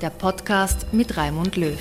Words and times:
der 0.00 0.10
Podcast 0.10 0.92
mit 0.92 1.16
Raimund 1.16 1.56
Löw. 1.56 1.78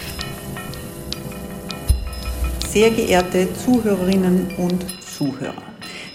Sehr 2.67 2.89
geehrte 2.91 3.47
Zuhörerinnen 3.53 4.55
und 4.57 4.85
Zuhörer. 5.03 5.63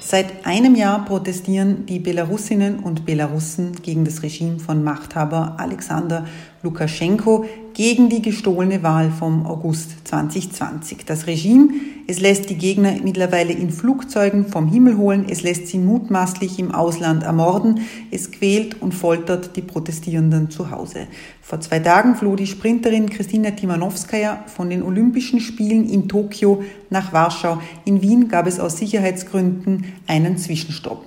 Seit 0.01 0.47
einem 0.47 0.75
Jahr 0.75 1.05
protestieren 1.05 1.87
die 1.87 1.99
Belarusinnen 1.99 2.81
und 2.81 3.05
Belarussen 3.05 3.73
gegen 3.83 4.05
das 4.05 4.23
Regime 4.23 4.59
von 4.59 4.83
Machthaber 4.83 5.57
Alexander 5.59 6.27
Lukaschenko 6.63 7.47
gegen 7.73 8.11
die 8.11 8.21
gestohlene 8.21 8.83
Wahl 8.83 9.11
vom 9.11 9.47
August 9.47 10.07
2020. 10.07 11.07
Das 11.07 11.27
Regime, 11.27 11.71
es 12.07 12.21
lässt 12.21 12.51
die 12.51 12.57
Gegner 12.57 12.97
mittlerweile 13.03 13.53
in 13.53 13.71
Flugzeugen 13.71 14.47
vom 14.47 14.69
Himmel 14.69 14.99
holen, 14.99 15.25
es 15.31 15.43
lässt 15.43 15.69
sie 15.69 15.79
mutmaßlich 15.79 16.59
im 16.59 16.75
Ausland 16.75 17.23
ermorden, 17.23 17.81
es 18.11 18.31
quält 18.31 18.83
und 18.83 18.93
foltert 18.93 19.57
die 19.57 19.63
Protestierenden 19.63 20.51
zu 20.51 20.71
Hause. 20.71 21.07
Vor 21.41 21.61
zwei 21.61 21.79
Tagen 21.79 22.15
floh 22.15 22.37
die 22.37 22.47
Sprinterin 22.47 23.09
Kristina 23.09 23.53
Timanowskaja 23.53 24.45
von 24.47 24.69
den 24.69 24.83
Olympischen 24.83 25.41
Spielen 25.41 25.89
in 25.89 26.09
Tokio 26.09 26.63
nach 26.91 27.15
Warschau. 27.15 27.61
In 27.87 28.03
Wien 28.03 28.29
gab 28.29 28.47
es 28.47 28.61
aus 28.61 28.77
Sicherheitsgründen 28.77 29.87
einen 30.07 30.37
Zwischenstopp. 30.37 31.03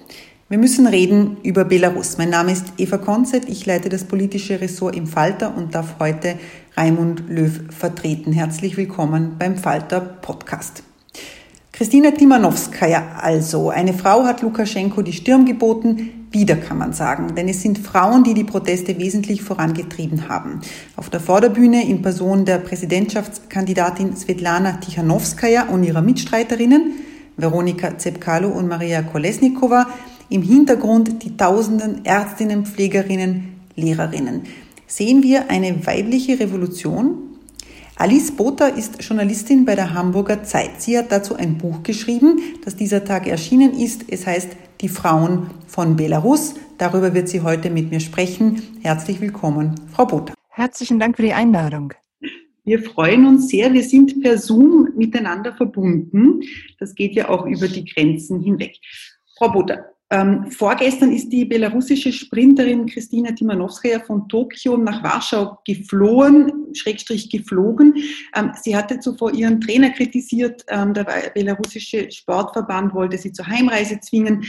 Wir 0.53 0.59
müssen 0.59 0.85
reden 0.85 1.37
über 1.41 1.65
Belarus. 1.65 2.19
Mein 2.19 2.29
Name 2.29 2.51
ist 2.51 2.73
Eva 2.77 2.99
Konzett, 2.99 3.49
ich 3.49 3.65
leite 3.65 3.89
das 3.89 4.03
politische 4.03 4.61
Ressort 4.61 4.95
im 4.95 5.07
Falter 5.07 5.57
und 5.57 5.73
darf 5.73 5.95
heute 5.97 6.35
Raimund 6.77 7.23
Löw 7.27 7.61
vertreten. 7.75 8.31
Herzlich 8.33 8.77
willkommen 8.77 9.37
beim 9.39 9.57
Falter 9.57 9.99
Podcast. 9.99 10.83
Christina 11.71 12.11
Timanowskaja 12.11 13.13
also. 13.19 13.71
Eine 13.71 13.95
Frau 13.95 14.25
hat 14.25 14.43
Lukaschenko 14.43 15.01
die 15.01 15.13
Stirn 15.13 15.45
geboten. 15.45 16.27
Wieder 16.29 16.57
kann 16.57 16.77
man 16.77 16.93
sagen, 16.93 17.33
denn 17.33 17.47
es 17.47 17.63
sind 17.63 17.79
Frauen, 17.79 18.23
die 18.23 18.35
die 18.35 18.43
Proteste 18.43 18.99
wesentlich 18.99 19.41
vorangetrieben 19.41 20.29
haben. 20.29 20.61
Auf 20.95 21.09
der 21.09 21.19
Vorderbühne 21.19 21.83
in 21.89 22.03
Person 22.03 22.45
der 22.45 22.59
Präsidentschaftskandidatin 22.59 24.15
Svetlana 24.15 24.73
Tichanowskaja 24.73 25.69
und 25.69 25.83
ihrer 25.83 26.03
Mitstreiterinnen 26.03 26.93
Veronika 27.37 27.97
Zepkalo 27.97 28.49
und 28.49 28.67
Maria 28.67 29.01
Kolesnikova 29.01 29.87
im 30.29 30.41
Hintergrund 30.41 31.23
die 31.23 31.35
tausenden 31.37 32.05
Ärztinnen, 32.05 32.65
Pflegerinnen, 32.65 33.61
Lehrerinnen. 33.75 34.43
Sehen 34.87 35.23
wir 35.23 35.49
eine 35.49 35.85
weibliche 35.85 36.39
Revolution? 36.39 37.33
Alice 37.95 38.31
Botha 38.31 38.67
ist 38.67 39.03
Journalistin 39.03 39.65
bei 39.65 39.75
der 39.75 39.93
Hamburger 39.93 40.43
Zeit. 40.43 40.81
Sie 40.81 40.97
hat 40.97 41.11
dazu 41.11 41.35
ein 41.35 41.57
Buch 41.57 41.83
geschrieben, 41.83 42.39
das 42.65 42.75
dieser 42.75 43.03
Tag 43.03 43.27
erschienen 43.27 43.73
ist. 43.73 44.05
Es 44.07 44.25
heißt 44.25 44.49
Die 44.81 44.89
Frauen 44.89 45.51
von 45.67 45.95
Belarus. 45.95 46.55
Darüber 46.77 47.13
wird 47.13 47.29
sie 47.29 47.41
heute 47.41 47.69
mit 47.69 47.91
mir 47.91 47.99
sprechen. 47.99 48.61
Herzlich 48.81 49.21
willkommen, 49.21 49.75
Frau 49.91 50.05
Botha. 50.05 50.33
Herzlichen 50.49 50.99
Dank 50.99 51.15
für 51.15 51.23
die 51.23 51.33
Einladung. 51.33 51.93
Wir 52.65 52.81
freuen 52.81 53.27
uns 53.27 53.49
sehr. 53.49 53.71
Wir 53.73 53.83
sind 53.83 54.21
per 54.21 54.37
Zoom 54.37 54.89
miteinander 54.95 55.53
verbunden. 55.53 56.41
Das 56.79 56.95
geht 56.95 57.13
ja 57.13 57.29
auch 57.29 57.45
über 57.45 57.67
die 57.67 57.85
Grenzen 57.85 58.41
hinweg. 58.41 58.77
Frau 59.37 59.51
Botha, 59.51 59.85
ähm, 60.13 60.51
vorgestern 60.51 61.11
ist 61.11 61.29
die 61.29 61.43
belarussische 61.43 62.13
Sprinterin 62.13 62.85
Kristina 62.85 63.31
Timanowskaja 63.31 63.99
von 63.99 64.29
Tokio 64.29 64.77
nach 64.77 65.01
Warschau 65.03 65.57
geflohen, 65.65 66.67
Schrägstrich 66.75 67.31
geflogen. 67.31 67.95
Ähm, 68.35 68.51
sie 68.61 68.75
hatte 68.75 68.99
zuvor 68.99 69.33
ihren 69.33 69.59
Trainer 69.59 69.89
kritisiert. 69.89 70.63
Ähm, 70.67 70.93
der 70.93 71.05
belarussische 71.33 72.11
Sportverband 72.11 72.93
wollte 72.93 73.17
sie 73.17 73.31
zur 73.31 73.47
Heimreise 73.47 73.99
zwingen. 74.01 74.45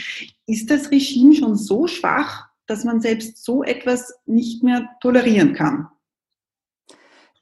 Ist 0.46 0.70
das 0.70 0.90
Regime 0.90 1.34
schon 1.34 1.56
so 1.56 1.86
schwach, 1.86 2.46
dass 2.66 2.84
man 2.84 3.00
selbst 3.00 3.42
so 3.42 3.62
etwas 3.64 4.12
nicht 4.26 4.62
mehr 4.62 4.90
tolerieren 5.00 5.54
kann? 5.54 5.88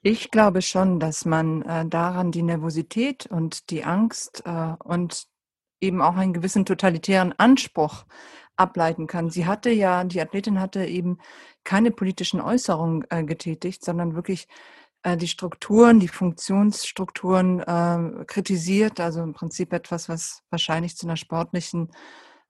Ich 0.00 0.31
glaube 0.31 0.62
schon, 0.62 1.00
dass 1.00 1.25
man 1.25 1.62
äh, 1.62 1.87
daran 1.87 2.31
die 2.31 2.43
Nervosität 2.43 3.27
und 3.27 3.71
die 3.71 3.82
Angst 3.82 4.44
äh, 4.47 4.75
und 4.84 5.27
eben 5.82 6.00
auch 6.00 6.16
einen 6.16 6.32
gewissen 6.32 6.65
totalitären 6.65 7.32
Anspruch 7.37 8.04
ableiten 8.56 9.06
kann. 9.06 9.31
Sie 9.31 9.47
hatte 9.47 9.70
ja, 9.70 10.04
die 10.04 10.20
Athletin 10.20 10.60
hatte 10.60 10.84
eben 10.84 11.19
keine 11.65 11.91
politischen 11.91 12.41
Äußerungen 12.41 13.04
äh, 13.10 13.25
getätigt, 13.25 13.84
sondern 13.84 14.15
wirklich 14.15 14.47
äh, 15.03 15.16
die 15.16 15.28
Strukturen, 15.28 16.00
die 16.00 16.09
Funktionsstrukturen 16.09 17.60
äh, 17.60 18.25
kritisiert. 18.26 19.00
Also 19.00 19.22
im 19.22 19.32
Prinzip 19.32 19.72
etwas, 19.72 20.08
was 20.08 20.43
wahrscheinlich 20.50 20.96
zu 20.96 21.06
einer 21.06 21.17
sportlichen 21.17 21.90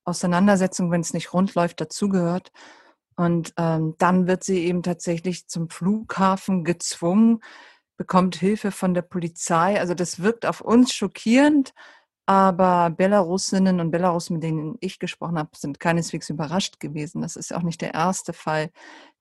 Auseinandersetzung, 0.05 0.91
wenn 0.91 1.01
es 1.01 1.15
nicht 1.15 1.33
rund 1.33 1.55
läuft, 1.55 1.81
dazugehört. 1.81 2.53
Und 3.17 3.53
ähm, 3.57 3.95
dann 3.99 4.27
wird 4.27 4.43
sie 4.43 4.65
eben 4.65 4.83
tatsächlich 4.83 5.47
zum 5.47 5.69
Flughafen 5.71 6.65
gezwungen, 6.65 7.41
bekommt 7.97 8.37
Hilfe 8.37 8.71
von 8.71 8.95
der 8.95 9.03
Polizei. 9.03 9.79
Also 9.79 9.95
das 9.95 10.23
wirkt 10.23 10.47
auf 10.47 10.61
uns 10.61 10.93
schockierend, 10.95 11.73
aber 12.27 12.91
Belarusinnen 12.91 13.81
und 13.81 13.91
Belarus, 13.91 14.31
mit 14.31 14.43
denen 14.43 14.77
ich 14.81 14.99
gesprochen 14.99 15.39
habe, 15.39 15.51
sind 15.57 15.81
keineswegs 15.81 16.31
überrascht 16.31 16.81
gewesen. 16.81 17.23
Das 17.23 17.37
ist 17.37 17.55
auch 17.55 17.63
nicht 17.63 17.81
der 17.81 17.95
erste 17.95 18.33
Fall 18.33 18.71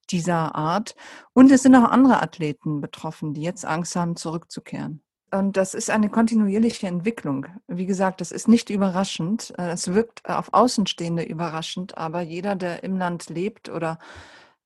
dieser 0.09 0.55
Art. 0.55 0.95
Und 1.33 1.51
es 1.51 1.63
sind 1.63 1.75
auch 1.75 1.89
andere 1.89 2.21
Athleten 2.21 2.81
betroffen, 2.81 3.33
die 3.33 3.41
jetzt 3.41 3.65
Angst 3.65 3.95
haben, 3.95 4.15
zurückzukehren. 4.15 5.01
Und 5.33 5.55
das 5.55 5.73
ist 5.73 5.89
eine 5.89 6.09
kontinuierliche 6.09 6.87
Entwicklung. 6.87 7.47
Wie 7.67 7.85
gesagt, 7.85 8.19
das 8.19 8.31
ist 8.31 8.49
nicht 8.49 8.69
überraschend. 8.69 9.53
Es 9.57 9.93
wirkt 9.93 10.27
auf 10.27 10.53
Außenstehende 10.53 11.23
überraschend, 11.23 11.97
aber 11.97 12.21
jeder, 12.21 12.55
der 12.55 12.83
im 12.83 12.97
Land 12.97 13.29
lebt 13.29 13.69
oder 13.69 13.97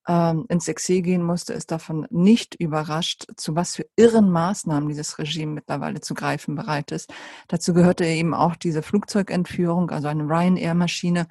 ähm, 0.08 0.46
ins 0.50 0.68
Exil 0.68 1.02
gehen 1.02 1.24
musste, 1.24 1.54
ist 1.54 1.72
davon 1.72 2.08
nicht 2.10 2.56
überrascht, 2.56 3.28
zu 3.38 3.56
was 3.56 3.76
für 3.76 3.86
irren 3.96 4.30
Maßnahmen 4.30 4.90
dieses 4.90 5.18
Regime 5.20 5.54
mittlerweile 5.54 6.02
zu 6.02 6.14
greifen 6.14 6.56
bereit 6.56 6.92
ist. 6.92 7.14
Dazu 7.48 7.74
gehörte 7.74 8.06
eben 8.06 8.34
auch 8.34 8.56
diese 8.56 8.82
Flugzeugentführung, 8.82 9.90
also 9.92 10.08
eine 10.08 10.24
Ryanair-Maschine, 10.24 11.28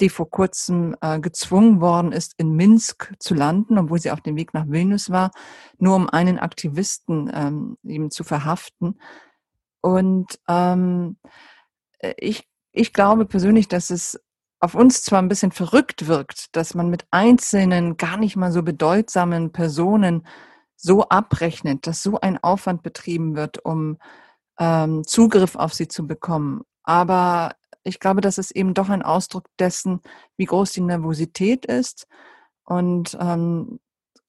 die 0.00 0.08
vor 0.08 0.30
kurzem 0.30 0.96
äh, 1.00 1.18
gezwungen 1.18 1.80
worden 1.80 2.12
ist, 2.12 2.34
in 2.36 2.54
Minsk 2.54 3.14
zu 3.18 3.34
landen, 3.34 3.78
obwohl 3.78 3.98
sie 3.98 4.10
auf 4.10 4.20
dem 4.20 4.36
Weg 4.36 4.54
nach 4.54 4.68
Vilnius 4.68 5.10
war, 5.10 5.30
nur 5.78 5.96
um 5.96 6.08
einen 6.08 6.38
Aktivisten 6.38 7.30
ähm, 7.34 7.76
eben 7.84 8.10
zu 8.10 8.22
verhaften. 8.22 9.00
Und 9.80 10.38
ähm, 10.48 11.16
ich, 12.16 12.48
ich 12.72 12.92
glaube 12.92 13.26
persönlich, 13.26 13.68
dass 13.68 13.90
es 13.90 14.20
auf 14.60 14.74
uns 14.74 15.02
zwar 15.02 15.20
ein 15.20 15.28
bisschen 15.28 15.52
verrückt 15.52 16.06
wirkt, 16.08 16.54
dass 16.56 16.74
man 16.74 16.90
mit 16.90 17.06
einzelnen, 17.10 17.96
gar 17.96 18.16
nicht 18.16 18.36
mal 18.36 18.52
so 18.52 18.62
bedeutsamen 18.62 19.52
Personen 19.52 20.26
so 20.76 21.08
abrechnet, 21.08 21.86
dass 21.86 22.02
so 22.02 22.20
ein 22.20 22.42
Aufwand 22.42 22.82
betrieben 22.82 23.36
wird, 23.36 23.64
um 23.64 23.98
ähm, 24.58 25.06
Zugriff 25.06 25.56
auf 25.56 25.74
sie 25.74 25.88
zu 25.88 26.06
bekommen. 26.06 26.62
Aber 26.82 27.54
ich 27.84 28.00
glaube, 28.00 28.20
das 28.20 28.38
ist 28.38 28.50
eben 28.52 28.74
doch 28.74 28.88
ein 28.88 29.02
Ausdruck 29.02 29.46
dessen, 29.58 30.00
wie 30.36 30.44
groß 30.44 30.72
die 30.72 30.80
Nervosität 30.80 31.66
ist. 31.66 32.06
Und 32.64 33.16
ähm, 33.20 33.80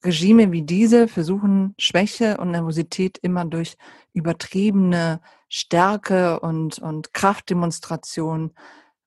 Regime 0.04 0.50
wie 0.50 0.62
diese 0.62 1.08
versuchen 1.08 1.74
Schwäche 1.78 2.38
und 2.38 2.52
Nervosität 2.52 3.18
immer 3.18 3.44
durch 3.44 3.76
übertriebene 4.14 5.20
Stärke 5.48 6.40
und, 6.40 6.78
und 6.78 7.12
Kraftdemonstration 7.12 8.52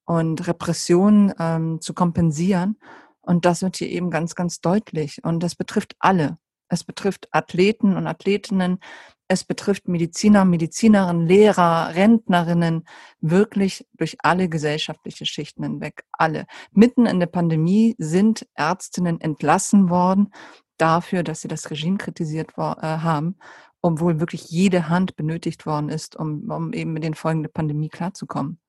und 0.06 0.48
Repression 0.48 1.34
ähm, 1.40 1.82
zu 1.82 1.94
kompensieren. 1.94 2.78
Und 3.22 3.46
das 3.46 3.62
wird 3.62 3.78
hier 3.78 3.90
eben 3.90 4.10
ganz, 4.10 4.36
ganz 4.36 4.60
deutlich. 4.60 5.24
Und 5.24 5.42
das 5.42 5.56
betrifft 5.56 5.96
alle. 6.00 6.38
Es 6.68 6.84
betrifft 6.84 7.28
Athleten 7.32 7.96
und 7.96 8.08
Athletinnen. 8.08 8.80
Es 9.28 9.44
betrifft 9.44 9.88
Mediziner, 9.88 10.44
Medizinerinnen, 10.44 11.26
Lehrer, 11.26 11.96
Rentnerinnen, 11.96 12.84
wirklich 13.22 13.86
durch 13.94 14.18
alle 14.22 14.50
gesellschaftliche 14.50 15.26
Schichten 15.26 15.64
hinweg, 15.64 16.04
alle. 16.12 16.46
Mitten 16.72 17.06
in 17.06 17.20
der 17.20 17.28
Pandemie 17.28 17.96
sind 17.98 18.46
Ärztinnen 18.56 19.22
entlassen 19.22 19.90
worden 19.90 20.34
dafür, 20.78 21.24
dass 21.24 21.42
sie 21.42 21.48
das 21.48 21.70
Regime 21.72 21.98
kritisiert 21.98 22.52
äh, 22.58 22.62
haben, 22.62 23.38
obwohl 23.82 24.20
wirklich 24.20 24.50
jede 24.50 24.90
Hand 24.90 25.16
benötigt 25.16 25.66
worden 25.66 25.90
ist, 25.90 26.16
um, 26.16 26.50
um 26.50 26.74
eben 26.74 26.94
mit 26.94 27.04
den 27.04 27.14
Folgen 27.14 27.44
der 27.44 27.50
Pandemie 27.50 27.90
klarzukommen. 27.90 28.60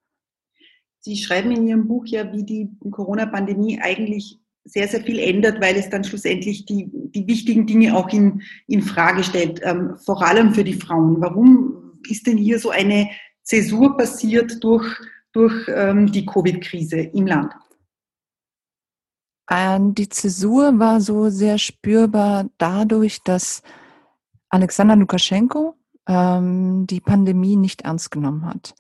Sie 1.05 1.19
schreiben 1.19 1.51
in 1.51 1.67
Ihrem 1.67 1.87
Buch 1.87 2.07
ja, 2.07 2.33
wie 2.33 2.45
die 2.45 2.71
Corona-Pandemie 2.91 3.79
eigentlich 3.79 4.41
sehr, 4.65 4.89
sehr 4.89 5.03
viel 5.03 5.19
ändert, 5.19 5.61
weil 5.61 5.77
es 5.77 5.91
dann 5.91 6.03
schlussendlich 6.03 6.65
die, 6.65 6.89
die 6.91 7.27
wichtigen 7.27 7.67
Dinge 7.67 7.95
auch 7.95 8.11
in, 8.11 8.41
in 8.69 8.81
Frage 8.81 9.23
stellt, 9.23 9.61
ähm, 9.65 9.99
vor 9.99 10.27
allem 10.27 10.55
für 10.55 10.65
die 10.65 10.73
Frauen. 10.73 11.21
Warum 11.21 12.01
ist 12.09 12.27
denn 12.27 12.39
hier 12.39 12.59
so 12.59 12.71
eine 12.71 13.11
Zäsur 13.43 13.99
passiert 13.99 14.65
durch, 14.65 14.87
durch 15.33 15.69
ähm, 15.69 16.11
die 16.11 16.25
Covid-Krise 16.25 17.01
im 17.01 17.27
Land? 17.27 17.53
Ähm, 19.51 19.95
die 19.95 20.09
Zäsur 20.09 20.79
war 20.79 21.03
so 21.03 21.29
sehr 21.29 21.59
spürbar 21.59 22.49
dadurch, 22.57 23.23
dass 23.23 23.63
Alexander 24.49 24.97
Lukaschenko 24.97 25.75
ähm, 26.09 26.87
die 26.87 27.03
Pandemie 27.03 27.57
nicht 27.57 27.83
ernst 27.83 28.11
genommen 28.11 28.47
hat. 28.47 28.75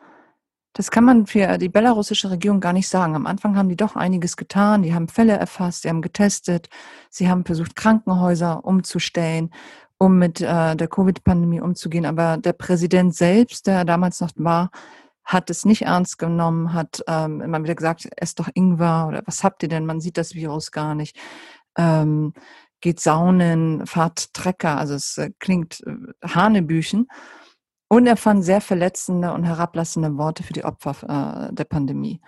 Das 0.75 0.91
kann 0.91 1.05
man 1.05 1.26
für 1.26 1.56
die 1.56 1.69
belarussische 1.69 2.31
Regierung 2.31 2.61
gar 2.61 2.73
nicht 2.73 2.88
sagen. 2.88 3.15
Am 3.15 3.26
Anfang 3.26 3.56
haben 3.56 3.69
die 3.69 3.76
doch 3.76 3.94
einiges 3.94 4.37
getan. 4.37 4.82
Die 4.82 4.93
haben 4.93 5.06
Fälle 5.06 5.35
erfasst, 5.35 5.82
sie 5.82 5.88
haben 5.88 6.03
getestet, 6.03 6.69
sie 7.11 7.29
haben 7.29 7.44
versucht, 7.44 7.76
Krankenhäuser 7.76 8.65
umzustellen, 8.65 9.50
um 9.99 10.19
mit 10.19 10.41
äh, 10.41 10.75
der 10.75 10.88
Covid-Pandemie 10.88 11.61
umzugehen. 11.61 12.05
Aber 12.05 12.38
der 12.38 12.55
Präsident 12.55 13.15
selbst, 13.15 13.69
der 13.69 13.85
damals 13.85 14.21
noch 14.21 14.31
war, 14.35 14.71
hat 15.25 15.49
es 15.49 15.65
nicht 15.65 15.82
ernst 15.82 16.19
genommen, 16.19 16.75
hat 16.75 17.03
ähm, 17.06 17.41
immer 17.41 17.62
wieder 17.62 17.76
gesagt, 17.76 18.09
esst 18.17 18.41
doch 18.41 18.49
Ingwer 18.53 19.06
oder 19.09 19.23
was 19.26 19.44
habt 19.44 19.62
ihr 19.62 19.69
denn? 19.69 19.87
Man 19.87 20.00
sieht 20.00 20.19
das 20.19 20.35
Virus 20.35 20.73
gar 20.73 20.97
nicht. 20.97 21.17
Ähm, 21.79 22.35
geht 22.81 23.00
saunen, 23.00 23.87
fahrt 23.87 24.35
Trecker, 24.35 24.76
also 24.76 24.94
es 24.94 25.19
äh, 25.19 25.31
klingt 25.38 25.82
äh, 25.87 25.94
Hanebüchen. 26.29 27.06
Und 27.94 28.08
er 28.08 28.17
fand 28.17 28.44
sehr 28.44 28.61
verletzende 28.61 29.32
und 29.32 29.44
herablassende 29.44 30.19
Worte 30.19 30.43
für 30.43 30.52
die 30.52 30.64
Opfer 30.64 31.49
äh, 31.50 31.55
der 31.55 31.62
Pandemie. 31.62 32.20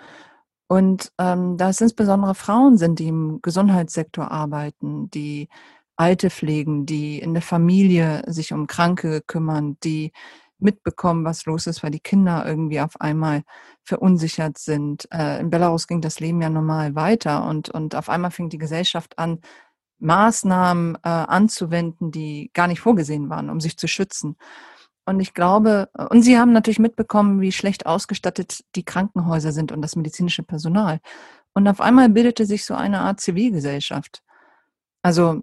Und 0.69 1.11
ähm, 1.19 1.57
da 1.57 1.71
es 1.71 1.81
insbesondere 1.81 2.37
Frauen 2.37 2.79
sind, 2.79 3.01
die 3.01 3.09
im 3.09 3.41
Gesundheitssektor 3.43 4.31
arbeiten, 4.31 5.11
die 5.11 5.49
Alte 5.97 6.31
pflegen, 6.31 6.87
die 6.87 7.19
in 7.19 7.35
der 7.35 7.43
Familie 7.43 8.23
sich 8.29 8.53
um 8.53 8.69
Kranke 8.69 9.23
kümmern, 9.27 9.77
die 9.83 10.13
mitbekommen, 10.61 11.25
was 11.25 11.47
los 11.47 11.67
ist, 11.67 11.83
weil 11.83 11.91
die 11.91 11.99
Kinder 11.99 12.47
irgendwie 12.47 12.81
auf 12.81 13.01
einmal 13.01 13.43
verunsichert 13.83 14.59
sind. 14.59 15.09
Äh, 15.13 15.41
in 15.41 15.51
Belarus 15.51 15.89
ging 15.89 16.01
das 16.01 16.21
Leben 16.21 16.41
ja 16.41 16.49
normal 16.49 16.95
weiter 16.95 17.45
und, 17.45 17.71
und 17.71 17.97
auf 17.97 18.09
einmal 18.09 18.31
fing 18.31 18.51
die 18.51 18.59
Gesellschaft 18.59 19.19
an, 19.19 19.41
Maßnahmen 19.99 20.95
äh, 21.03 21.09
anzuwenden, 21.09 22.13
die 22.13 22.53
gar 22.55 22.69
nicht 22.69 22.79
vorgesehen 22.79 23.31
waren, 23.31 23.51
um 23.51 23.59
sich 23.59 23.77
zu 23.77 23.89
schützen. 23.89 24.37
Und 25.07 25.21
ich 25.21 25.35
glaube, 25.35 25.89
und 26.11 26.23
Sie 26.23 26.37
haben 26.37 26.53
natürlich 26.53 26.81
mitbekommen, 26.81 27.41
wie 27.41 27.53
schlecht 27.53 27.87
ausgestattet 27.87 28.65
die 28.75 28.85
Krankenhäuser 28.85 29.53
sind 29.53 29.71
und 29.71 29.81
das 29.81 29.95
medizinische 29.95 30.43
Personal. 30.43 31.01
Und 31.55 31.69
auf 31.69 31.81
einmal 31.81 32.09
bildete 32.09 32.45
sich 32.45 32.65
so 32.65 32.75
eine 32.75 33.01
Art 33.01 33.21
Zivilgesellschaft. 33.21 34.23
Also, 35.03 35.43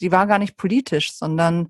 die 0.00 0.12
war 0.12 0.26
gar 0.26 0.38
nicht 0.38 0.56
politisch, 0.56 1.12
sondern 1.12 1.68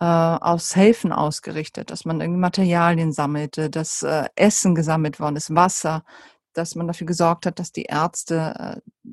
äh, 0.00 0.04
aufs 0.04 0.74
Helfen 0.74 1.12
ausgerichtet, 1.12 1.90
dass 1.92 2.04
man 2.04 2.20
irgendwie 2.20 2.40
Materialien 2.40 3.12
sammelte, 3.12 3.70
dass 3.70 4.02
äh, 4.02 4.24
Essen 4.34 4.74
gesammelt 4.74 5.20
worden 5.20 5.36
ist, 5.36 5.54
Wasser, 5.54 6.04
dass 6.52 6.74
man 6.74 6.88
dafür 6.88 7.06
gesorgt 7.06 7.46
hat, 7.46 7.60
dass 7.60 7.70
die 7.70 7.84
Ärzte 7.84 8.82
äh, 8.84 9.10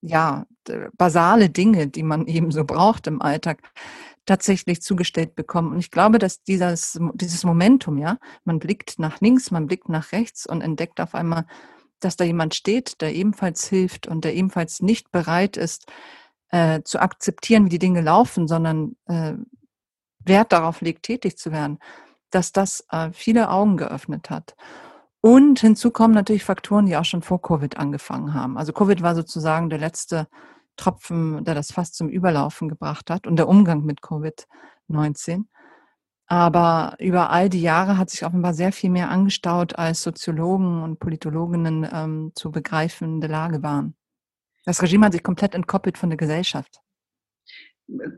ja 0.00 0.46
basale 0.96 1.50
Dinge, 1.50 1.86
die 1.86 2.02
man 2.02 2.26
eben 2.26 2.50
so 2.50 2.64
braucht 2.64 3.06
im 3.06 3.22
Alltag, 3.22 3.62
tatsächlich 4.26 4.82
zugestellt 4.82 5.34
bekommen. 5.34 5.72
Und 5.72 5.78
ich 5.78 5.90
glaube, 5.90 6.18
dass 6.18 6.42
dieses, 6.42 6.98
dieses 7.14 7.44
Momentum, 7.44 7.96
ja, 7.96 8.18
man 8.44 8.58
blickt 8.58 8.98
nach 8.98 9.20
links, 9.20 9.50
man 9.50 9.66
blickt 9.66 9.88
nach 9.88 10.12
rechts 10.12 10.46
und 10.46 10.60
entdeckt 10.60 11.00
auf 11.00 11.14
einmal, 11.14 11.46
dass 12.00 12.16
da 12.16 12.24
jemand 12.24 12.54
steht, 12.54 13.00
der 13.00 13.14
ebenfalls 13.14 13.66
hilft 13.68 14.06
und 14.06 14.24
der 14.24 14.34
ebenfalls 14.34 14.82
nicht 14.82 15.10
bereit 15.12 15.56
ist, 15.56 15.86
äh, 16.50 16.82
zu 16.82 17.00
akzeptieren, 17.00 17.64
wie 17.64 17.70
die 17.70 17.78
Dinge 17.78 18.02
laufen, 18.02 18.46
sondern 18.48 18.96
äh, 19.06 19.34
Wert 20.18 20.52
darauf 20.52 20.80
legt, 20.80 21.04
tätig 21.04 21.38
zu 21.38 21.52
werden, 21.52 21.78
dass 22.30 22.52
das 22.52 22.84
äh, 22.90 23.10
viele 23.12 23.48
Augen 23.50 23.76
geöffnet 23.76 24.28
hat. 24.28 24.56
Und 25.20 25.60
hinzu 25.60 25.90
kommen 25.90 26.14
natürlich 26.14 26.44
Faktoren, 26.44 26.86
die 26.86 26.96
auch 26.96 27.04
schon 27.04 27.22
vor 27.22 27.40
Covid 27.40 27.78
angefangen 27.78 28.34
haben. 28.34 28.58
Also 28.58 28.72
Covid 28.72 29.02
war 29.02 29.14
sozusagen 29.14 29.70
der 29.70 29.78
letzte 29.78 30.28
Tropfen, 30.76 31.44
der 31.44 31.54
das 31.54 31.72
fast 31.72 31.94
zum 31.94 32.08
Überlaufen 32.08 32.68
gebracht 32.68 33.10
hat 33.10 33.26
und 33.26 33.36
der 33.36 33.48
Umgang 33.48 33.84
mit 33.84 34.00
Covid-19. 34.00 35.44
Aber 36.28 36.96
über 36.98 37.30
all 37.30 37.48
die 37.48 37.62
Jahre 37.62 37.98
hat 37.98 38.10
sich 38.10 38.24
offenbar 38.24 38.52
sehr 38.52 38.72
viel 38.72 38.90
mehr 38.90 39.10
angestaut, 39.10 39.76
als 39.76 40.02
Soziologen 40.02 40.82
und 40.82 40.98
Politologinnen 40.98 41.88
ähm, 41.92 42.32
zu 42.34 42.50
begreifende 42.50 43.28
Lage 43.28 43.62
waren. 43.62 43.94
Das 44.64 44.82
Regime 44.82 45.06
hat 45.06 45.12
sich 45.12 45.22
komplett 45.22 45.54
entkoppelt 45.54 45.96
von 45.96 46.10
der 46.10 46.16
Gesellschaft. 46.16 46.80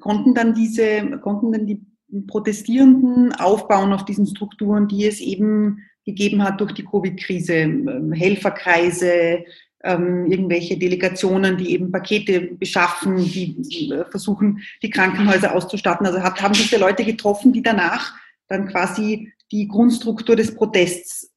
Konnten 0.01 0.35
dann 0.35 0.55
diese, 0.55 1.21
konnten 1.21 1.53
dann 1.53 1.67
die 1.67 1.85
Protestierenden 2.27 3.35
aufbauen 3.35 3.93
auf 3.93 4.07
diesen 4.07 4.27
Strukturen, 4.27 4.89
die 4.89 5.07
es 5.07 5.21
eben 5.21 5.85
gegeben 6.07 6.43
hat 6.43 6.63
durch 6.63 6.73
die 6.73 6.87
Covid-Krise, 6.87 7.55
ähm, 7.55 8.13
Helferkreise, 8.13 9.45
ähm, 9.85 10.27
irgendwelche 10.31 10.77
Delegationen, 10.77 11.57
die 11.57 11.73
eben 11.73 11.93
Pakete 11.93 12.41
beschaffen, 12.41 13.17
die 13.17 13.91
äh, 13.93 14.05
versuchen, 14.11 14.61
die 14.83 14.91
Krankenhäuser 14.91 15.55
auszustatten. 15.55 16.07
Also 16.07 16.23
hat, 16.23 16.43
haben 16.43 16.55
diese 16.55 16.79
Leute 16.79 17.05
getroffen, 17.05 17.53
die 17.53 17.63
danach 17.63 18.15
dann 18.49 18.69
quasi 18.69 19.33
die 19.53 19.69
Grundstruktur 19.69 20.37
des 20.37 20.55
Protests 20.55 21.31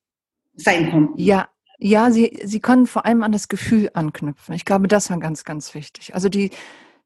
sein 0.55 0.89
konnten. 0.89 1.21
Ja, 1.21 1.49
ja, 1.77 2.11
sie, 2.11 2.39
sie 2.43 2.59
können 2.59 2.85
vor 2.87 3.05
allem 3.05 3.23
an 3.23 3.31
das 3.31 3.47
Gefühl 3.47 3.89
anknüpfen. 3.93 4.53
Ich 4.53 4.65
glaube, 4.65 4.87
das 4.87 5.09
war 5.09 5.19
ganz, 5.19 5.43
ganz 5.43 5.73
wichtig. 5.73 6.13
Also 6.13 6.29
die, 6.29 6.51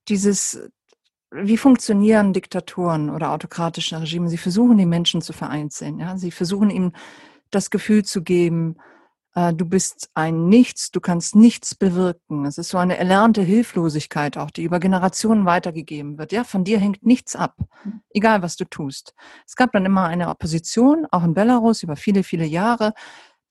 dieses, 0.10 0.70
wie 1.32 1.58
funktionieren 1.58 2.34
Diktaturen 2.34 3.10
oder 3.10 3.32
autokratische 3.32 4.02
Regime? 4.02 4.28
Sie 4.30 4.38
versuchen, 4.38 4.78
die 4.78 4.86
Menschen 4.86 5.22
zu 5.22 5.32
vereinzeln. 5.32 6.00
Ja? 6.00 6.18
Sie 6.18 6.32
versuchen 6.32 6.70
ihnen 6.70 6.94
das 7.52 7.70
Gefühl 7.70 8.04
zu 8.04 8.22
geben, 8.22 8.76
du 9.36 9.66
bist 9.66 10.10
ein 10.14 10.48
Nichts, 10.48 10.92
du 10.92 11.02
kannst 11.02 11.36
nichts 11.36 11.76
bewirken. 11.76 12.46
Es 12.46 12.58
ist 12.58 12.70
so 12.70 12.78
eine 12.78 12.98
erlernte 12.98 13.42
Hilflosigkeit 13.42 14.38
auch, 14.38 14.50
die 14.50 14.64
über 14.64 14.80
Generationen 14.80 15.46
weitergegeben 15.46 16.18
wird. 16.18 16.32
Ja, 16.32 16.46
von 16.46 16.64
dir 16.64 16.80
hängt 16.80 17.06
nichts 17.06 17.36
ab, 17.36 17.58
egal 18.12 18.42
was 18.42 18.56
du 18.56 18.64
tust. 18.64 19.14
Es 19.46 19.58
gab 19.58 19.74
dann 19.74 19.86
immer 19.86 20.06
eine 20.06 20.30
Opposition, 20.30 21.06
auch 21.12 21.24
in 21.24 21.34
Belarus 21.34 21.84
über 21.84 21.98
viele, 21.98 22.24
viele 22.24 22.46
Jahre. 22.46 22.94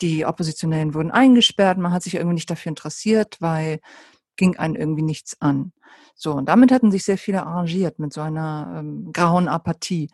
Die 0.01 0.25
Oppositionellen 0.25 0.95
wurden 0.95 1.11
eingesperrt, 1.11 1.79
man 1.79 1.93
hat 1.93 2.03
sich 2.03 2.15
irgendwie 2.15 2.35
nicht 2.35 2.51
dafür 2.51 2.71
interessiert, 2.71 3.37
weil 3.41 3.81
ging 4.37 4.57
einen 4.57 4.75
irgendwie 4.75 5.03
nichts 5.03 5.41
an. 5.41 5.73
So, 6.15 6.33
und 6.33 6.49
damit 6.49 6.73
hatten 6.73 6.91
sich 6.91 7.05
sehr 7.05 7.19
viele 7.19 7.45
arrangiert 7.45 7.99
mit 7.99 8.13
so 8.13 8.21
einer 8.21 8.77
ähm, 8.79 9.13
grauen 9.13 9.49
Apathie. 9.49 10.11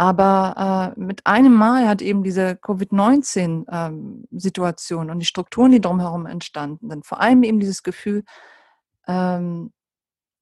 Aber 0.00 0.94
äh, 0.96 0.98
mit 0.98 1.26
einem 1.26 1.52
Mal 1.52 1.86
hat 1.86 2.00
eben 2.00 2.22
diese 2.22 2.56
Covid-19-Situation 2.56 5.06
ähm, 5.06 5.12
und 5.12 5.18
die 5.18 5.26
Strukturen, 5.26 5.72
die 5.72 5.82
drumherum 5.82 6.24
entstanden 6.24 6.88
sind, 6.88 7.04
vor 7.04 7.20
allem 7.20 7.42
eben 7.42 7.60
dieses 7.60 7.82
Gefühl 7.82 8.24
ähm, 9.06 9.74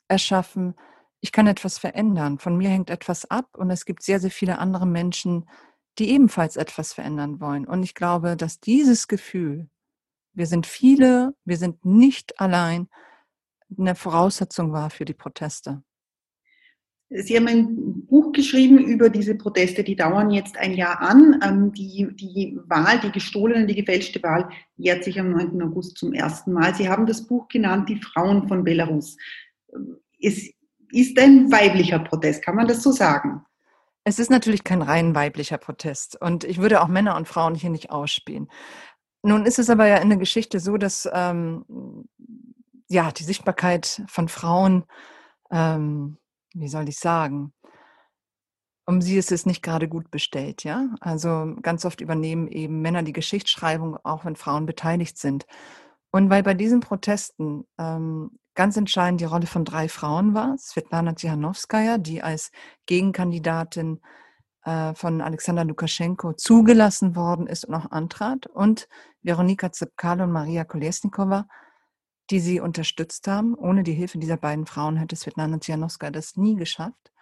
erschaffen, 0.07 0.77
ich 1.21 1.33
kann 1.33 1.49
etwas 1.49 1.77
verändern, 1.77 2.38
von 2.38 2.57
mir 2.57 2.69
hängt 2.69 2.88
etwas 2.88 3.29
ab 3.29 3.49
und 3.57 3.73
es 3.73 3.85
gibt 3.85 4.05
sehr, 4.05 4.21
sehr 4.21 4.31
viele 4.31 4.61
andere 4.61 4.87
Menschen, 4.87 5.50
die 5.99 6.11
ebenfalls 6.11 6.55
etwas 6.55 6.93
verändern 6.93 7.41
wollen. 7.41 7.67
Und 7.67 7.83
ich 7.83 7.97
glaube, 7.97 8.37
dass 8.37 8.61
dieses 8.61 9.09
Gefühl, 9.09 9.69
wir 10.35 10.47
sind 10.47 10.69
viele, 10.69 11.35
wir 11.45 11.57
sind 11.57 11.85
nicht 11.85 12.41
allein, 12.41 12.87
eine 13.77 13.97
Voraussetzung 13.97 14.73
war 14.73 14.91
für 14.91 15.05
die 15.05 15.15
Proteste. 15.15 15.83
Sie 17.11 17.37
haben 17.37 17.49
ein 17.49 17.98
Buch 18.09 18.33
geschrieben 18.33 18.79
über 18.79 19.11
diese 19.11 19.35
Proteste, 19.35 19.85
die 19.85 19.97
dauern 19.97 20.31
jetzt 20.31 20.57
ein 20.57 20.75
Jahr 20.75 21.00
an. 21.00 21.41
Ähm, 21.45 21.73
die, 21.73 22.09
die 22.15 22.59
Wahl, 22.67 23.00
die 23.00 23.12
gestohlene, 23.12 23.67
die 23.67 23.75
gefälschte 23.75 24.23
Wahl 24.23 24.49
jährt 24.77 25.05
sich 25.05 25.21
am 25.21 25.31
9. 25.31 25.62
August 25.62 25.99
zum 25.99 26.12
ersten 26.12 26.53
Mal. 26.53 26.75
Sie 26.75 26.88
haben 26.88 27.07
das 27.07 27.27
Buch 27.27 27.49
genannt, 27.49 27.88
Die 27.88 28.00
Frauen 28.00 28.49
von 28.49 28.65
Belarus. 28.65 29.17
Es 30.21 30.50
ist 30.91 31.19
ein 31.19 31.53
weiblicher 31.53 31.99
Protest, 31.99 32.43
kann 32.43 32.57
man 32.57 32.67
das 32.67 32.83
so 32.83 32.93
sagen? 32.93 33.43
Es 34.05 34.19
ist 34.19 34.31
natürlich 34.31 34.65
kein 34.65 34.81
rein 34.81 35.15
weiblicher 35.15 35.59
Protest 35.59 36.21
und 36.21 36.45
ich 36.45 36.59
würde 36.59 36.81
auch 36.81 36.88
Männer 36.88 37.17
und 37.17 37.29
Frauen 37.29 37.55
hier 37.55 37.69
nicht 37.69 37.91
ausspielen. 37.91 38.49
Nun 39.23 39.45
ist 39.45 39.59
es 39.59 39.69
aber 39.69 39.87
ja 39.87 39.99
in 39.99 40.09
der 40.09 40.19
Geschichte 40.19 40.61
so, 40.61 40.79
dass 40.79 41.07
ähm, 41.12 42.09
ja 42.88 43.11
die 43.12 43.25
Sichtbarkeit 43.25 44.03
von 44.07 44.29
Frauen, 44.29 44.85
ähm, 45.50 46.17
wie 46.55 46.69
soll 46.69 46.88
ich 46.88 46.99
sagen, 46.99 47.53
um 48.88 49.02
sie 49.02 49.18
ist 49.18 49.33
es 49.33 49.45
nicht 49.45 49.62
gerade 49.62 49.87
gut 49.87 50.11
bestellt, 50.11 50.64
ja. 50.64 50.88
Also 51.00 51.54
ganz 51.61 51.85
oft 51.85 52.00
übernehmen 52.00 52.49
eben 52.49 52.80
Männer 52.80 53.02
die 53.02 53.12
Geschichtsschreibung, 53.12 53.99
auch 54.02 54.25
wenn 54.25 54.35
Frauen 54.35 54.64
beteiligt 54.64 55.18
sind. 55.18 55.45
Und 56.11 56.30
weil 56.30 56.42
bei 56.42 56.54
diesen 56.54 56.80
Protesten 56.80 57.66
ähm, 57.76 58.30
ganz 58.54 58.78
entscheidend 58.78 59.21
die 59.21 59.26
Rolle 59.26 59.47
von 59.47 59.66
drei 59.66 59.90
Frauen 59.90 60.33
war. 60.33 60.57
Svetlana 60.57 61.14
Tsihanowskaja, 61.14 61.99
die 61.99 62.23
als 62.23 62.50
Gegenkandidatin 62.87 64.00
äh, 64.64 64.95
von 64.95 65.21
Alexander 65.21 65.66
Lukaschenko 65.66 66.33
zugelassen 66.33 67.14
worden 67.14 67.47
ist 67.47 67.66
und 67.66 67.75
auch 67.75 67.90
antrat. 67.90 68.47
Und 68.47 68.88
Veronika 69.21 69.71
Zepkal 69.71 70.23
und 70.23 70.33
Maria 70.33 70.64
Kolesnikova, 70.64 71.47
die 72.30 72.40
sie 72.40 72.59
unterstützt 72.59 73.28
haben. 73.28 73.54
Ohne 73.54 73.83
die 73.83 73.92
Hilfe 73.92 74.16
dieser 74.16 74.38
beiden 74.38 74.64
Frauen 74.64 74.97
hätte 74.97 75.14
Svetlana 75.14 75.59
Tsihanowskaja 75.59 76.11
das 76.11 76.37
nie 76.37 76.57
geschafft. 76.57 77.12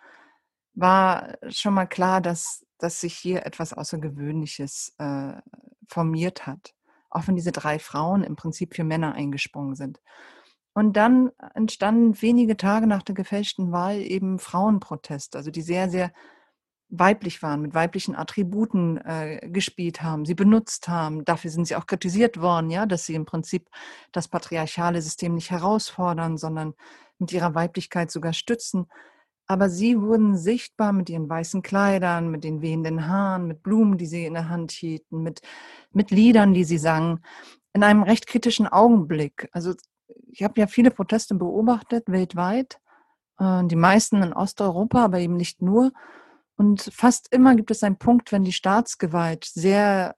War 0.76 1.36
schon 1.48 1.74
mal 1.74 1.86
klar, 1.86 2.20
dass, 2.20 2.64
dass 2.78 3.00
sich 3.00 3.14
hier 3.14 3.44
etwas 3.44 3.72
Außergewöhnliches 3.72 4.94
äh, 4.98 5.32
formiert 5.88 6.46
hat. 6.46 6.74
Auch 7.10 7.26
wenn 7.26 7.34
diese 7.34 7.52
drei 7.52 7.78
Frauen 7.78 8.22
im 8.22 8.36
Prinzip 8.36 8.74
für 8.76 8.84
Männer 8.84 9.14
eingesprungen 9.14 9.74
sind. 9.74 10.00
Und 10.74 10.98
dann 10.98 11.32
entstanden 11.54 12.20
wenige 12.20 12.56
Tage 12.56 12.86
nach 12.86 13.02
der 13.02 13.14
gefälschten 13.14 13.72
Wahl 13.72 13.96
eben 13.96 14.38
Frauenproteste, 14.38 15.38
also 15.38 15.50
die 15.50 15.62
sehr, 15.62 15.88
sehr 15.88 16.12
weiblich 16.88 17.42
waren, 17.42 17.62
mit 17.62 17.74
weiblichen 17.74 18.14
Attributen 18.14 18.98
äh, 18.98 19.48
gespielt 19.50 20.02
haben, 20.02 20.24
sie 20.24 20.34
benutzt 20.34 20.88
haben. 20.88 21.24
Dafür 21.24 21.50
sind 21.50 21.66
sie 21.66 21.76
auch 21.76 21.86
kritisiert 21.86 22.40
worden, 22.40 22.70
ja, 22.70 22.86
dass 22.86 23.06
sie 23.06 23.14
im 23.14 23.24
Prinzip 23.24 23.68
das 24.12 24.28
patriarchale 24.28 25.02
System 25.02 25.34
nicht 25.34 25.50
herausfordern, 25.50 26.36
sondern 26.36 26.74
mit 27.18 27.32
ihrer 27.32 27.54
Weiblichkeit 27.54 28.10
sogar 28.10 28.32
stützen. 28.34 28.86
Aber 29.46 29.70
sie 29.70 30.00
wurden 30.00 30.36
sichtbar 30.36 30.92
mit 30.92 31.08
ihren 31.08 31.28
weißen 31.28 31.62
Kleidern, 31.62 32.30
mit 32.30 32.44
den 32.44 32.62
wehenden 32.62 33.06
Haaren, 33.06 33.46
mit 33.46 33.62
Blumen, 33.62 33.96
die 33.96 34.06
sie 34.06 34.24
in 34.26 34.34
der 34.34 34.48
Hand 34.48 34.72
hielten, 34.72 35.22
mit, 35.22 35.40
mit 35.92 36.10
Liedern, 36.10 36.52
die 36.52 36.64
sie 36.64 36.78
sangen, 36.78 37.20
in 37.72 37.84
einem 37.84 38.02
recht 38.02 38.26
kritischen 38.26 38.66
Augenblick. 38.66 39.48
Also 39.52 39.74
ich 40.28 40.42
habe 40.42 40.60
ja 40.60 40.66
viele 40.66 40.90
Proteste 40.90 41.34
beobachtet 41.34 42.04
weltweit, 42.08 42.80
äh, 43.38 43.64
die 43.64 43.76
meisten 43.76 44.22
in 44.22 44.32
Osteuropa, 44.32 45.04
aber 45.04 45.20
eben 45.20 45.36
nicht 45.36 45.62
nur. 45.62 45.92
Und 46.56 46.90
fast 46.92 47.32
immer 47.32 47.54
gibt 47.54 47.70
es 47.70 47.82
einen 47.82 47.98
Punkt, 47.98 48.32
wenn 48.32 48.44
die 48.44 48.52
Staatsgewalt 48.52 49.44
sehr 49.44 50.16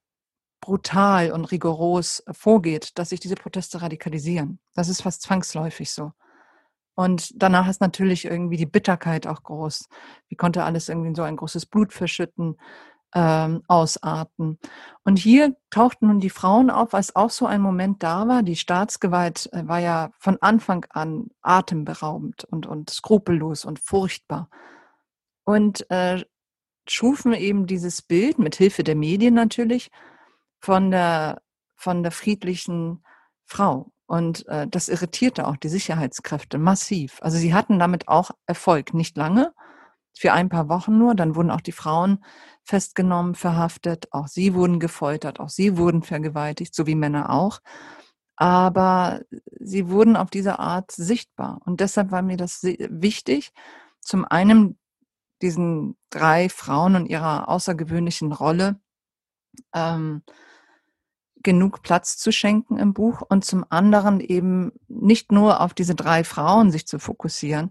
brutal 0.60 1.32
und 1.32 1.46
rigoros 1.46 2.22
vorgeht, 2.30 2.98
dass 2.98 3.10
sich 3.10 3.20
diese 3.20 3.34
Proteste 3.34 3.82
radikalisieren. 3.82 4.58
Das 4.74 4.88
ist 4.88 5.02
fast 5.02 5.22
zwangsläufig 5.22 5.90
so. 5.90 6.12
Und 6.98 7.40
danach 7.40 7.68
ist 7.68 7.80
natürlich 7.80 8.24
irgendwie 8.24 8.56
die 8.56 8.66
Bitterkeit 8.66 9.28
auch 9.28 9.44
groß. 9.44 9.88
Wie 10.26 10.34
konnte 10.34 10.64
alles 10.64 10.88
irgendwie 10.88 11.14
so 11.14 11.22
ein 11.22 11.36
großes 11.36 11.66
Blut 11.66 11.92
verschütten? 11.92 12.56
ähm, 13.14 13.62
ausarten. 13.68 14.58
Und 15.02 15.18
hier 15.18 15.56
tauchten 15.70 16.08
nun 16.08 16.20
die 16.20 16.28
Frauen 16.28 16.68
auf, 16.68 16.92
als 16.92 17.16
auch 17.16 17.30
so 17.30 17.46
ein 17.46 17.62
Moment 17.62 18.02
da 18.02 18.28
war. 18.28 18.42
Die 18.42 18.56
Staatsgewalt 18.56 19.48
äh, 19.54 19.66
war 19.66 19.78
ja 19.78 20.10
von 20.18 20.36
Anfang 20.42 20.84
an 20.90 21.30
atemberaubend 21.40 22.44
und, 22.44 22.66
und 22.66 22.90
skrupellos 22.90 23.64
und 23.64 23.78
furchtbar. 23.78 24.50
Und 25.44 25.90
äh, 25.90 26.22
schufen 26.86 27.32
eben 27.32 27.66
dieses 27.66 28.02
Bild, 28.02 28.38
mit 28.38 28.56
Hilfe 28.56 28.84
der 28.84 28.96
Medien 28.96 29.32
natürlich, 29.32 29.90
von 30.60 30.90
der, 30.90 31.40
von 31.76 32.02
der 32.02 32.12
friedlichen 32.12 33.02
Frau. 33.46 33.90
Und 34.08 34.48
äh, 34.48 34.66
das 34.66 34.88
irritierte 34.88 35.46
auch 35.46 35.58
die 35.58 35.68
Sicherheitskräfte 35.68 36.56
massiv. 36.56 37.18
Also 37.20 37.36
sie 37.36 37.52
hatten 37.52 37.78
damit 37.78 38.08
auch 38.08 38.30
Erfolg, 38.46 38.94
nicht 38.94 39.18
lange, 39.18 39.52
für 40.16 40.32
ein 40.32 40.48
paar 40.48 40.70
Wochen 40.70 40.96
nur. 40.96 41.14
Dann 41.14 41.36
wurden 41.36 41.50
auch 41.50 41.60
die 41.60 41.72
Frauen 41.72 42.24
festgenommen, 42.64 43.34
verhaftet. 43.34 44.08
Auch 44.10 44.26
sie 44.26 44.54
wurden 44.54 44.80
gefoltert, 44.80 45.40
auch 45.40 45.50
sie 45.50 45.76
wurden 45.76 46.02
vergewaltigt, 46.02 46.74
so 46.74 46.86
wie 46.86 46.94
Männer 46.94 47.28
auch. 47.28 47.60
Aber 48.36 49.20
sie 49.60 49.90
wurden 49.90 50.16
auf 50.16 50.30
diese 50.30 50.58
Art 50.58 50.90
sichtbar. 50.90 51.60
Und 51.66 51.80
deshalb 51.80 52.10
war 52.10 52.22
mir 52.22 52.38
das 52.38 52.62
wichtig, 52.62 53.52
zum 54.00 54.24
einen 54.24 54.78
diesen 55.42 55.98
drei 56.08 56.48
Frauen 56.48 56.96
und 56.96 57.06
ihrer 57.06 57.50
außergewöhnlichen 57.50 58.32
Rolle 58.32 58.80
ähm, 59.74 60.22
genug 61.42 61.82
Platz 61.82 62.16
zu 62.16 62.32
schenken 62.32 62.78
im 62.78 62.94
Buch 62.94 63.22
und 63.28 63.44
zum 63.44 63.64
anderen 63.68 64.20
eben 64.20 64.72
nicht 64.88 65.32
nur 65.32 65.60
auf 65.60 65.74
diese 65.74 65.94
drei 65.94 66.24
Frauen 66.24 66.70
sich 66.70 66.86
zu 66.86 66.98
fokussieren, 66.98 67.70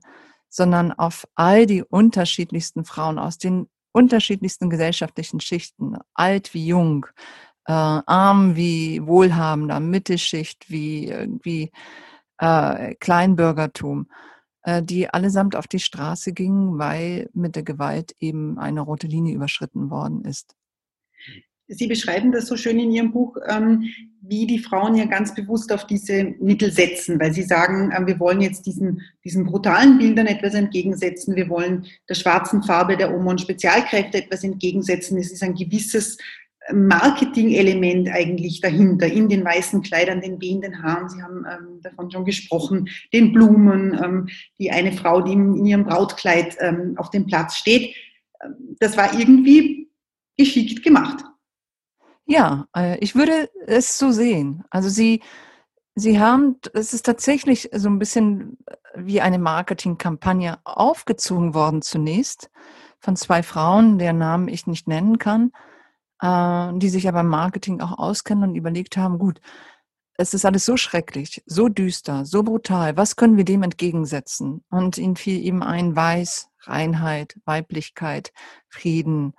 sondern 0.49 0.91
auf 0.91 1.27
all 1.35 1.65
die 1.65 1.83
unterschiedlichsten 1.83 2.85
Frauen 2.85 3.19
aus 3.19 3.37
den 3.37 3.67
unterschiedlichsten 3.91 4.69
gesellschaftlichen 4.69 5.39
Schichten, 5.39 5.97
alt 6.13 6.53
wie 6.53 6.67
jung, 6.67 7.07
äh, 7.65 7.73
arm 7.73 8.55
wie 8.55 9.05
wohlhabender, 9.05 9.79
Mittelschicht 9.79 10.69
wie 10.69 11.07
irgendwie 11.07 11.71
äh, 12.37 12.95
Kleinbürgertum, 12.95 14.09
äh, 14.63 14.83
die 14.83 15.09
allesamt 15.09 15.55
auf 15.55 15.67
die 15.67 15.79
Straße 15.79 16.33
gingen, 16.33 16.77
weil 16.77 17.29
mit 17.33 17.55
der 17.55 17.63
Gewalt 17.63 18.15
eben 18.19 18.57
eine 18.59 18.81
rote 18.81 19.07
Linie 19.07 19.35
überschritten 19.35 19.89
worden 19.89 20.23
ist. 20.23 20.55
Sie 21.67 21.87
beschreiben 21.87 22.31
das 22.31 22.47
so 22.47 22.55
schön 22.55 22.79
in 22.79 22.91
Ihrem 22.91 23.11
Buch, 23.11 23.37
ähm, 23.47 23.83
wie 24.21 24.47
die 24.47 24.59
Frauen 24.59 24.95
ja 24.95 25.05
ganz 25.05 25.33
bewusst 25.33 25.71
auf 25.71 25.85
diese 25.85 26.35
Mittel 26.39 26.71
setzen, 26.71 27.19
weil 27.19 27.33
sie 27.33 27.43
sagen, 27.43 27.93
ähm, 27.95 28.07
wir 28.07 28.19
wollen 28.19 28.41
jetzt 28.41 28.65
diesen, 28.65 29.01
diesen 29.23 29.45
brutalen 29.45 29.97
Bildern 29.97 30.27
etwas 30.27 30.53
entgegensetzen, 30.53 31.35
wir 31.35 31.49
wollen 31.49 31.85
der 32.09 32.15
schwarzen 32.15 32.63
Farbe 32.63 32.97
der 32.97 33.13
Oma 33.15 33.31
und 33.31 33.41
Spezialkräfte 33.41 34.17
etwas 34.17 34.43
entgegensetzen. 34.43 35.17
Es 35.17 35.31
ist 35.31 35.43
ein 35.43 35.55
gewisses 35.55 36.17
Marketing-Element 36.73 38.09
eigentlich 38.09 38.59
dahinter, 38.59 39.07
in 39.07 39.29
den 39.29 39.45
weißen 39.45 39.81
Kleidern, 39.81 40.21
den 40.21 40.41
wehenden 40.41 40.83
Haaren, 40.83 41.09
Sie 41.09 41.21
haben 41.21 41.45
ähm, 41.45 41.81
davon 41.81 42.11
schon 42.11 42.25
gesprochen, 42.25 42.89
den 43.13 43.31
Blumen, 43.31 43.97
ähm, 44.03 44.27
die 44.59 44.71
eine 44.71 44.91
Frau, 44.91 45.21
die 45.21 45.33
in, 45.33 45.55
in 45.55 45.65
ihrem 45.65 45.85
Brautkleid 45.85 46.57
ähm, 46.59 46.95
auf 46.97 47.09
dem 47.09 47.25
Platz 47.25 47.55
steht. 47.55 47.95
Das 48.79 48.97
war 48.97 49.17
irgendwie 49.17 49.89
geschickt 50.37 50.83
gemacht. 50.83 51.23
Ja, 52.27 52.67
äh, 52.75 52.97
ich 52.99 53.15
würde 53.15 53.49
es 53.65 53.97
so 53.97 54.11
sehen. 54.11 54.63
Also 54.69 54.89
sie, 54.89 55.23
sie 55.95 56.19
haben, 56.19 56.59
es 56.73 56.93
ist 56.93 57.05
tatsächlich 57.05 57.69
so 57.73 57.89
ein 57.89 57.99
bisschen 57.99 58.57
wie 58.95 59.21
eine 59.21 59.39
Marketingkampagne 59.39 60.59
aufgezogen 60.65 61.53
worden 61.53 61.81
zunächst 61.81 62.49
von 62.99 63.15
zwei 63.15 63.43
Frauen, 63.43 63.97
deren 63.97 64.17
Namen 64.17 64.49
ich 64.49 64.67
nicht 64.67 64.87
nennen 64.89 65.19
kann, 65.19 65.51
äh, 66.21 66.77
die 66.77 66.89
sich 66.89 67.07
aber 67.07 67.21
im 67.21 67.27
Marketing 67.27 67.79
auch 67.79 67.97
auskennen 67.97 68.49
und 68.49 68.55
überlegt 68.55 68.97
haben, 68.97 69.19
gut, 69.19 69.39
es 70.17 70.33
ist 70.33 70.45
alles 70.45 70.65
so 70.65 70.75
schrecklich, 70.75 71.43
so 71.45 71.69
düster, 71.69 72.25
so 72.25 72.43
brutal. 72.43 72.97
Was 72.97 73.15
können 73.15 73.37
wir 73.37 73.45
dem 73.45 73.63
entgegensetzen? 73.63 74.65
Und 74.69 74.97
ihnen 74.97 75.15
fiel 75.15 75.45
eben 75.45 75.63
ein 75.63 75.95
Weiß, 75.95 76.49
Reinheit, 76.61 77.39
Weiblichkeit, 77.45 78.33
Frieden, 78.67 79.33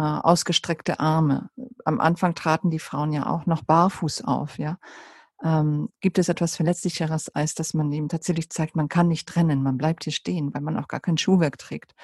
äh, 0.00 0.02
ausgestreckte 0.02 0.98
Arme. 0.98 1.50
Am 1.84 2.00
Anfang 2.00 2.34
traten 2.34 2.70
die 2.70 2.78
Frauen 2.78 3.12
ja 3.12 3.26
auch 3.26 3.44
noch 3.44 3.62
barfuß 3.62 4.24
auf, 4.24 4.58
ja. 4.58 4.78
ähm, 5.44 5.90
gibt 6.00 6.18
es 6.18 6.30
etwas 6.30 6.56
Verletzlicheres, 6.56 7.28
als 7.34 7.54
dass 7.54 7.74
man 7.74 7.92
eben 7.92 8.08
tatsächlich 8.08 8.48
zeigt, 8.48 8.76
man 8.76 8.88
kann 8.88 9.08
nicht 9.08 9.28
trennen, 9.28 9.62
man 9.62 9.76
bleibt 9.76 10.04
hier 10.04 10.14
stehen, 10.14 10.54
weil 10.54 10.62
man 10.62 10.78
auch 10.78 10.88
gar 10.88 11.00
kein 11.00 11.18
Schuhwerk 11.18 11.58
trägt. 11.58 11.94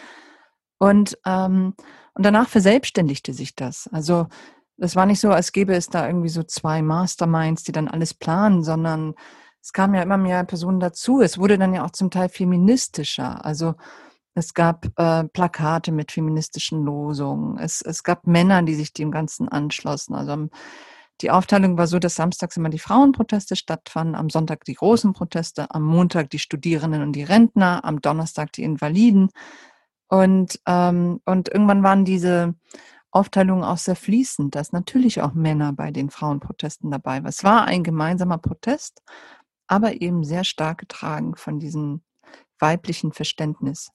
Und, 0.77 1.17
ähm, 1.25 1.73
und 2.13 2.27
danach 2.27 2.51
verselbstständigte 2.51 3.33
sich 3.33 3.57
das. 3.57 3.89
Also 3.91 4.27
das 4.77 4.95
war 4.95 5.07
nicht 5.07 5.21
so, 5.21 5.31
als 5.31 5.53
gäbe 5.53 5.75
es 5.75 5.89
da 5.89 6.07
irgendwie 6.07 6.29
so 6.29 6.43
zwei 6.43 6.83
Masterminds, 6.83 7.63
die 7.63 7.73
dann 7.73 7.89
alles 7.89 8.13
planen, 8.13 8.63
sondern 8.63 9.15
es 9.63 9.73
kamen 9.73 9.95
ja 9.95 10.03
immer 10.03 10.19
mehr 10.19 10.45
Personen 10.45 10.81
dazu. 10.81 11.23
Es 11.23 11.39
wurde 11.39 11.57
dann 11.57 11.73
ja 11.73 11.83
auch 11.83 11.93
zum 11.93 12.11
Teil 12.11 12.29
feministischer. 12.29 13.43
Also 13.43 13.75
es 14.37 14.53
gab 14.53 14.87
äh, 14.97 15.25
Plakate 15.25 15.93
mit 15.93 16.13
feministischen 16.13 16.85
Losungen. 16.85 17.59
Es, 17.59 17.81
es 17.81 18.03
gab 18.05 18.27
Männer, 18.27 18.63
die 18.63 18.75
sich 18.75 18.93
dem 18.93 19.11
Ganzen 19.11 19.49
anschlossen. 19.49 20.15
Also 20.15 20.49
die 21.23 21.31
Aufteilung 21.31 21.79
war 21.79 21.87
so, 21.87 21.99
dass 21.99 22.17
samstags 22.17 22.59
immer 22.59 22.69
die 22.69 22.79
Frauenproteste 22.79 23.57
stattfanden, 23.57 24.15
am 24.15 24.29
Sonntag 24.29 24.65
die 24.67 24.75
großen 24.75 25.15
Proteste, 25.15 25.71
am 25.71 25.85
Montag 25.85 26.29
die 26.29 26.39
Studierenden 26.39 27.01
und 27.01 27.13
die 27.13 27.23
Rentner, 27.23 27.83
am 27.87 28.03
Donnerstag 28.03 28.53
die 28.53 28.63
Invaliden. 28.63 29.31
Und, 30.09 30.61
ähm, 30.67 31.23
und 31.25 31.49
irgendwann 31.49 31.83
waren 31.83 32.05
diese 32.05 32.55
Aufteilungen 33.11 33.65
auch 33.65 33.79
sehr 33.79 33.97
fließend, 33.97 34.55
dass 34.55 34.71
natürlich 34.71 35.23
auch 35.23 35.33
Männer 35.33 35.73
bei 35.73 35.91
den 35.91 36.11
Frauenprotesten 36.11 36.91
dabei 36.91 37.23
waren. 37.23 37.31
Es 37.31 37.43
war 37.43 37.65
ein 37.65 37.83
gemeinsamer 37.83 38.37
Protest, 38.37 39.03
aber 39.67 40.03
eben 40.03 40.25
sehr 40.25 40.45
stark 40.45 40.77
getragen 40.77 41.37
von 41.37 41.59
diesem 41.59 42.03
weiblichen 42.59 43.15
Verständnis. 43.15 43.91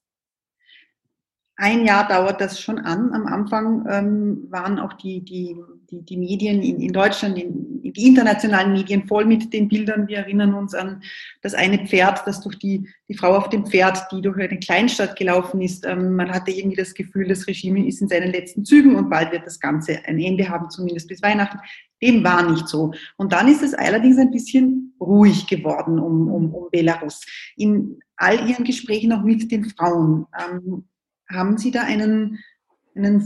Ein 1.62 1.84
Jahr 1.84 2.08
dauert 2.08 2.40
das 2.40 2.60
schon 2.60 2.80
an. 2.80 3.12
Am 3.12 3.24
Anfang 3.28 3.86
ähm, 3.88 4.48
waren 4.50 4.80
auch 4.80 4.94
die, 4.94 5.24
die, 5.24 5.54
die, 5.88 6.04
die 6.04 6.16
Medien 6.16 6.60
in, 6.60 6.80
in 6.80 6.92
Deutschland, 6.92 7.38
in, 7.38 7.80
die 7.84 8.04
internationalen 8.04 8.72
Medien 8.72 9.06
voll 9.06 9.26
mit 9.26 9.52
den 9.52 9.68
Bildern. 9.68 10.08
Wir 10.08 10.18
erinnern 10.18 10.54
uns 10.54 10.74
an 10.74 11.04
das 11.40 11.54
eine 11.54 11.86
Pferd, 11.86 12.26
das 12.26 12.40
durch 12.40 12.58
die, 12.58 12.88
die 13.08 13.14
Frau 13.14 13.36
auf 13.36 13.48
dem 13.48 13.64
Pferd, 13.64 14.08
die 14.10 14.20
durch 14.20 14.38
eine 14.38 14.58
Kleinstadt 14.58 15.14
gelaufen 15.14 15.60
ist. 15.60 15.86
Ähm, 15.86 16.16
man 16.16 16.32
hatte 16.32 16.50
irgendwie 16.50 16.74
das 16.74 16.94
Gefühl, 16.94 17.28
das 17.28 17.46
Regime 17.46 17.86
ist 17.86 18.02
in 18.02 18.08
seinen 18.08 18.32
letzten 18.32 18.64
Zügen 18.64 18.96
und 18.96 19.08
bald 19.08 19.30
wird 19.30 19.46
das 19.46 19.60
Ganze 19.60 20.04
ein 20.04 20.18
Ende 20.18 20.48
haben, 20.48 20.68
zumindest 20.68 21.06
bis 21.06 21.22
Weihnachten. 21.22 21.60
Dem 22.02 22.24
war 22.24 22.42
nicht 22.50 22.66
so. 22.66 22.90
Und 23.18 23.32
dann 23.32 23.46
ist 23.46 23.62
es 23.62 23.72
allerdings 23.72 24.18
ein 24.18 24.32
bisschen 24.32 24.96
ruhig 25.00 25.46
geworden 25.46 26.00
um, 26.00 26.28
um, 26.28 26.52
um 26.52 26.70
Belarus. 26.72 27.24
In 27.56 28.00
all 28.16 28.48
ihren 28.50 28.64
Gesprächen 28.64 29.12
auch 29.12 29.22
mit 29.22 29.48
den 29.52 29.66
Frauen. 29.66 30.26
Ähm, 30.36 30.86
haben 31.32 31.58
Sie 31.58 31.70
da 31.70 31.82
einen, 31.82 32.38
einen 32.94 33.22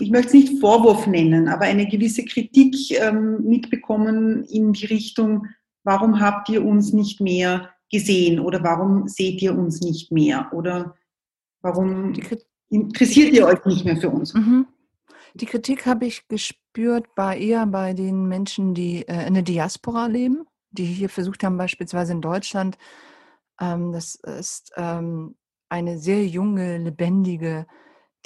ich 0.00 0.10
möchte 0.10 0.28
es 0.28 0.34
nicht 0.34 0.60
Vorwurf 0.60 1.06
nennen, 1.06 1.48
aber 1.48 1.64
eine 1.64 1.86
gewisse 1.88 2.24
Kritik 2.24 2.74
ähm, 2.90 3.42
mitbekommen 3.42 4.44
in 4.44 4.72
die 4.72 4.86
Richtung, 4.86 5.46
warum 5.84 6.20
habt 6.20 6.48
ihr 6.48 6.64
uns 6.64 6.92
nicht 6.92 7.20
mehr 7.20 7.70
gesehen 7.90 8.40
oder 8.40 8.62
warum 8.62 9.08
seht 9.08 9.42
ihr 9.42 9.56
uns 9.56 9.80
nicht 9.80 10.12
mehr 10.12 10.50
oder 10.52 10.94
warum 11.60 12.14
interessiert 12.70 13.32
ihr 13.32 13.46
euch 13.46 13.64
nicht 13.64 13.84
mehr 13.84 13.96
für 13.96 14.10
uns? 14.10 14.34
Mhm. 14.34 14.66
Die 15.34 15.46
Kritik 15.46 15.86
habe 15.86 16.06
ich 16.06 16.28
gespürt 16.28 17.06
bei 17.14 17.38
eher 17.38 17.66
bei 17.66 17.94
den 17.94 18.26
Menschen, 18.26 18.74
die 18.74 19.06
äh, 19.08 19.26
in 19.26 19.34
der 19.34 19.42
Diaspora 19.42 20.06
leben, 20.06 20.46
die 20.70 20.84
hier 20.84 21.08
versucht 21.08 21.42
haben, 21.42 21.56
beispielsweise 21.56 22.12
in 22.12 22.20
Deutschland, 22.20 22.76
ähm, 23.60 23.92
das 23.92 24.14
ist 24.16 24.72
ähm, 24.76 25.34
eine 25.72 25.98
sehr 25.98 26.26
junge, 26.26 26.76
lebendige 26.76 27.66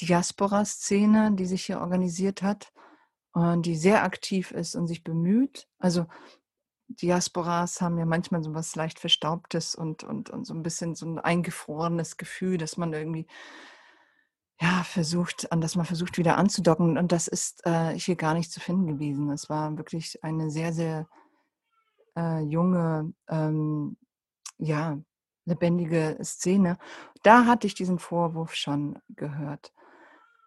Diaspora-Szene, 0.00 1.32
die 1.36 1.46
sich 1.46 1.64
hier 1.64 1.80
organisiert 1.80 2.42
hat 2.42 2.72
und 3.32 3.64
die 3.66 3.76
sehr 3.76 4.02
aktiv 4.02 4.50
ist 4.50 4.74
und 4.74 4.88
sich 4.88 5.04
bemüht. 5.04 5.68
Also 5.78 6.06
Diasporas 6.88 7.80
haben 7.80 7.98
ja 7.98 8.04
manchmal 8.04 8.42
so 8.42 8.52
was 8.52 8.74
leicht 8.74 8.98
Verstaubtes 8.98 9.76
und, 9.76 10.02
und, 10.02 10.28
und 10.28 10.44
so 10.44 10.54
ein 10.54 10.64
bisschen 10.64 10.96
so 10.96 11.06
ein 11.06 11.20
eingefrorenes 11.20 12.16
Gefühl, 12.16 12.58
dass 12.58 12.76
man 12.76 12.92
irgendwie 12.92 13.28
ja, 14.60 14.82
versucht, 14.82 15.52
an 15.52 15.60
das 15.60 15.76
man 15.76 15.86
versucht 15.86 16.18
wieder 16.18 16.38
anzudocken. 16.38 16.98
Und 16.98 17.12
das 17.12 17.28
ist 17.28 17.64
äh, 17.64 17.96
hier 17.96 18.16
gar 18.16 18.34
nicht 18.34 18.50
zu 18.50 18.58
finden 18.58 18.88
gewesen. 18.88 19.30
Es 19.30 19.48
war 19.48 19.78
wirklich 19.78 20.24
eine 20.24 20.50
sehr, 20.50 20.72
sehr 20.72 21.06
äh, 22.16 22.40
junge, 22.40 23.12
ähm, 23.28 23.96
ja, 24.58 24.98
lebendige 25.46 26.18
Szene. 26.22 26.76
Da 27.22 27.46
hatte 27.46 27.66
ich 27.66 27.74
diesen 27.74 27.98
Vorwurf 27.98 28.54
schon 28.54 28.98
gehört. 29.08 29.72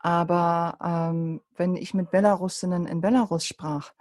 Aber 0.01 0.77
ähm, 0.81 1.41
wenn 1.57 1.75
ich 1.75 1.93
mit 1.93 2.11
Belarusinnen 2.11 2.85
in 2.85 3.01
Belarus 3.01 3.45
sprach, 3.45 3.91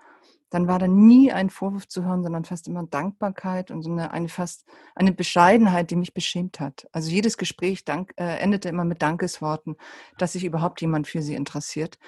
dann 0.51 0.67
war 0.67 0.79
da 0.79 0.87
nie 0.87 1.31
ein 1.33 1.51
Vorwurf 1.51 1.89
zu 1.89 2.05
hören, 2.05 2.23
sondern 2.23 2.45
fast 2.45 2.69
immer 2.69 2.87
Dankbarkeit 2.87 3.71
und 3.71 3.83
so 3.83 3.91
eine, 3.91 4.13
eine 4.13 4.29
fast 4.29 4.65
eine 4.95 5.13
Bescheidenheit, 5.13 5.91
die 5.91 5.97
mich 5.97 6.15
beschämt 6.15 6.59
hat. 6.61 6.89
Also 6.93 7.11
jedes 7.11 7.37
Gespräch 7.37 7.85
dank, 7.85 8.15
äh, 8.17 8.39
endete 8.39 8.69
immer 8.69 8.85
mit 8.85 9.03
Dankesworten, 9.03 9.77
dass 10.17 10.33
sich 10.33 10.45
überhaupt 10.45 10.81
jemand 10.81 11.07
für 11.07 11.21
sie 11.21 11.35
interessiert. 11.35 11.99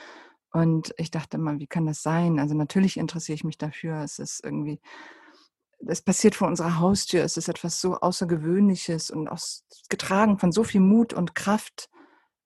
Und 0.53 0.95
ich 0.97 1.11
dachte 1.11 1.37
immer, 1.37 1.59
wie 1.59 1.67
kann 1.67 1.87
das 1.87 2.03
sein? 2.03 2.39
Also 2.41 2.55
natürlich 2.55 2.97
interessiere 2.97 3.35
ich 3.35 3.45
mich 3.45 3.59
dafür. 3.59 4.03
Es 4.03 4.19
ist 4.19 4.43
irgendwie 4.43 4.81
es 5.87 6.03
passiert 6.03 6.35
vor 6.35 6.49
unserer 6.49 6.79
Haustür, 6.79 7.25
es 7.25 7.37
ist 7.37 7.49
etwas 7.49 7.81
so 7.81 7.99
Außergewöhnliches 7.99 9.11
und 9.11 9.29
aus, 9.29 9.65
getragen 9.89 10.39
von 10.39 10.53
so 10.53 10.65
viel 10.65 10.81
Mut 10.81 11.13
und 11.13 11.35
Kraft. 11.35 11.89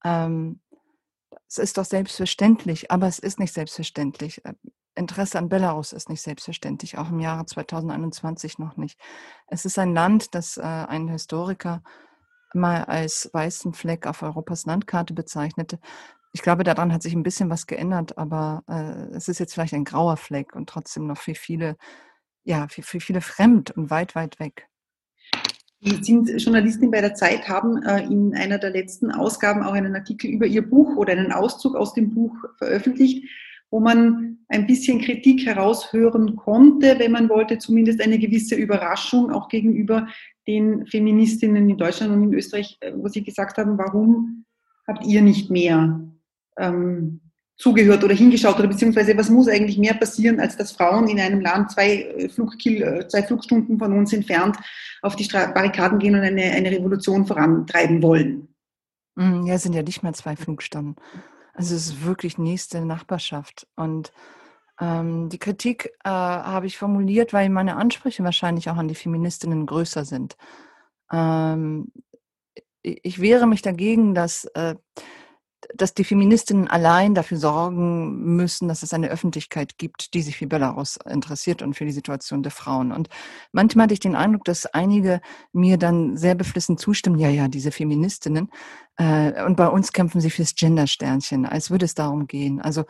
Ähm, 0.04 0.60
es 1.48 1.58
ist 1.58 1.78
doch 1.78 1.84
selbstverständlich, 1.84 2.90
aber 2.90 3.06
es 3.06 3.18
ist 3.18 3.38
nicht 3.38 3.52
selbstverständlich. 3.52 4.44
Äh, 4.44 4.54
Interesse 4.96 5.38
an 5.38 5.48
Belarus 5.48 5.92
ist 5.92 6.08
nicht 6.08 6.22
selbstverständlich, 6.22 6.98
auch 6.98 7.10
im 7.10 7.18
Jahre 7.18 7.46
2021 7.46 8.58
noch 8.58 8.76
nicht. 8.76 8.98
Es 9.48 9.64
ist 9.64 9.78
ein 9.78 9.92
Land, 9.92 10.34
das 10.34 10.56
äh, 10.56 10.62
ein 10.62 11.08
Historiker 11.08 11.82
mal 12.54 12.84
als 12.84 13.28
weißen 13.32 13.72
Fleck 13.72 14.06
auf 14.06 14.22
Europas 14.22 14.66
Landkarte 14.66 15.12
bezeichnete. 15.12 15.80
Ich 16.32 16.42
glaube, 16.42 16.62
daran 16.64 16.92
hat 16.92 17.02
sich 17.02 17.14
ein 17.14 17.24
bisschen 17.24 17.50
was 17.50 17.66
geändert, 17.66 18.18
aber 18.18 18.62
äh, 18.68 19.14
es 19.16 19.28
ist 19.28 19.40
jetzt 19.40 19.54
vielleicht 19.54 19.74
ein 19.74 19.84
grauer 19.84 20.16
Fleck 20.16 20.54
und 20.54 20.68
trotzdem 20.68 21.06
noch 21.06 21.18
für 21.18 21.34
viele 21.34 21.76
ja, 22.44 22.68
für, 22.68 22.82
für 22.82 23.00
viele 23.00 23.20
fremd 23.20 23.70
und 23.72 23.90
weit, 23.90 24.14
weit 24.14 24.38
weg. 24.38 24.68
Sie 25.80 26.02
sind 26.02 26.30
Journalistin 26.42 26.90
bei 26.90 27.02
der 27.02 27.14
Zeit, 27.14 27.46
haben 27.46 27.82
äh, 27.82 28.04
in 28.04 28.34
einer 28.34 28.58
der 28.58 28.70
letzten 28.70 29.10
Ausgaben 29.10 29.62
auch 29.62 29.74
einen 29.74 29.94
Artikel 29.94 30.30
über 30.30 30.46
Ihr 30.46 30.62
Buch 30.62 30.96
oder 30.96 31.12
einen 31.12 31.32
Auszug 31.32 31.74
aus 31.76 31.92
dem 31.92 32.14
Buch 32.14 32.34
veröffentlicht, 32.56 33.28
wo 33.70 33.80
man 33.80 34.38
ein 34.48 34.66
bisschen 34.66 35.00
Kritik 35.00 35.44
heraushören 35.44 36.36
konnte, 36.36 36.98
wenn 36.98 37.12
man 37.12 37.28
wollte, 37.28 37.58
zumindest 37.58 38.00
eine 38.00 38.18
gewisse 38.18 38.54
Überraschung 38.54 39.30
auch 39.30 39.48
gegenüber 39.48 40.08
den 40.46 40.86
Feministinnen 40.86 41.68
in 41.68 41.76
Deutschland 41.76 42.12
und 42.12 42.22
in 42.22 42.34
Österreich, 42.34 42.78
äh, 42.80 42.92
wo 42.94 43.08
sie 43.08 43.22
gesagt 43.22 43.58
haben, 43.58 43.76
warum 43.76 44.46
habt 44.86 45.04
ihr 45.04 45.20
nicht 45.20 45.50
mehr 45.50 46.00
ähm, 46.56 47.20
zugehört 47.56 48.02
oder 48.02 48.14
hingeschaut 48.14 48.58
oder 48.58 48.68
beziehungsweise 48.68 49.16
was 49.16 49.30
muss 49.30 49.48
eigentlich 49.48 49.78
mehr 49.78 49.94
passieren, 49.94 50.40
als 50.40 50.56
dass 50.56 50.72
Frauen 50.72 51.08
in 51.08 51.20
einem 51.20 51.40
Land 51.40 51.70
zwei, 51.70 52.02
äh, 52.02 52.28
Flugkil 52.28 52.82
äh, 52.82 53.08
zwei 53.08 53.22
Flugstunden 53.22 53.78
von 53.78 53.92
uns 53.96 54.12
entfernt 54.12 54.56
auf 55.02 55.16
die 55.16 55.28
Barrikaden 55.28 55.98
gehen 55.98 56.14
und 56.14 56.22
eine, 56.22 56.42
eine 56.42 56.70
Revolution 56.70 57.26
vorantreiben 57.26 58.02
wollen. 58.02 58.48
Mm, 59.14 59.46
ja, 59.46 59.58
sind 59.58 59.74
ja 59.74 59.82
nicht 59.82 60.02
mehr 60.02 60.14
zwei 60.14 60.34
Flugstunden. 60.34 60.96
Also 61.52 61.76
es 61.76 61.86
ist 61.86 62.04
wirklich 62.04 62.38
nächste 62.38 62.84
Nachbarschaft. 62.84 63.68
Und 63.76 64.12
ähm, 64.80 65.28
die 65.28 65.38
Kritik 65.38 65.92
äh, 66.04 66.08
habe 66.08 66.66
ich 66.66 66.76
formuliert, 66.76 67.32
weil 67.32 67.48
meine 67.48 67.76
Ansprüche 67.76 68.24
wahrscheinlich 68.24 68.68
auch 68.68 68.76
an 68.76 68.88
die 68.88 68.96
Feministinnen 68.96 69.66
größer 69.66 70.04
sind. 70.04 70.36
Ähm, 71.12 71.92
ich 72.82 73.20
wehre 73.20 73.46
mich 73.46 73.62
dagegen, 73.62 74.14
dass 74.14 74.44
äh, 74.54 74.74
dass 75.74 75.94
die 75.94 76.04
Feministinnen 76.04 76.68
allein 76.68 77.14
dafür 77.14 77.38
sorgen 77.38 78.36
müssen, 78.36 78.68
dass 78.68 78.82
es 78.82 78.92
eine 78.92 79.08
Öffentlichkeit 79.08 79.78
gibt, 79.78 80.14
die 80.14 80.22
sich 80.22 80.36
für 80.36 80.46
Belarus 80.46 80.98
interessiert 81.08 81.62
und 81.62 81.74
für 81.74 81.84
die 81.84 81.92
Situation 81.92 82.42
der 82.42 82.52
Frauen. 82.52 82.92
Und 82.92 83.08
manchmal 83.52 83.84
hatte 83.84 83.94
ich 83.94 84.00
den 84.00 84.16
Eindruck, 84.16 84.44
dass 84.44 84.66
einige 84.66 85.20
mir 85.52 85.78
dann 85.78 86.16
sehr 86.16 86.34
beflissen 86.34 86.78
zustimmen, 86.78 87.18
ja, 87.18 87.28
ja, 87.28 87.48
diese 87.48 87.70
Feministinnen. 87.70 88.50
Äh, 88.96 89.44
und 89.44 89.56
bei 89.56 89.68
uns 89.68 89.92
kämpfen 89.92 90.20
sie 90.20 90.30
fürs 90.30 90.54
Gendersternchen, 90.54 91.46
als 91.46 91.70
würde 91.70 91.84
es 91.84 91.94
darum 91.94 92.26
gehen. 92.26 92.60
Also 92.60 92.84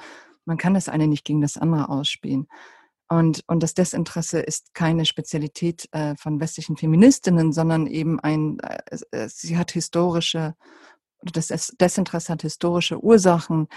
man 0.44 0.58
kann 0.58 0.74
das 0.74 0.88
eine 0.88 1.06
nicht 1.06 1.24
gegen 1.24 1.40
das 1.40 1.56
andere 1.56 1.88
ausspielen. 1.88 2.46
Und, 3.08 3.44
und 3.46 3.62
das 3.62 3.74
Desinteresse 3.74 4.40
ist 4.40 4.72
keine 4.74 5.04
Spezialität 5.04 5.88
äh, 5.92 6.16
von 6.16 6.40
westlichen 6.40 6.76
Feministinnen, 6.76 7.52
sondern 7.52 7.86
eben 7.86 8.18
ein, 8.20 8.58
äh, 8.60 9.28
sie 9.28 9.58
hat 9.58 9.72
historische 9.72 10.54
das 11.32 11.48
Desinteresse 11.80 12.32
hat 12.32 12.42
historische 12.42 13.02
Ursachen. 13.02 13.68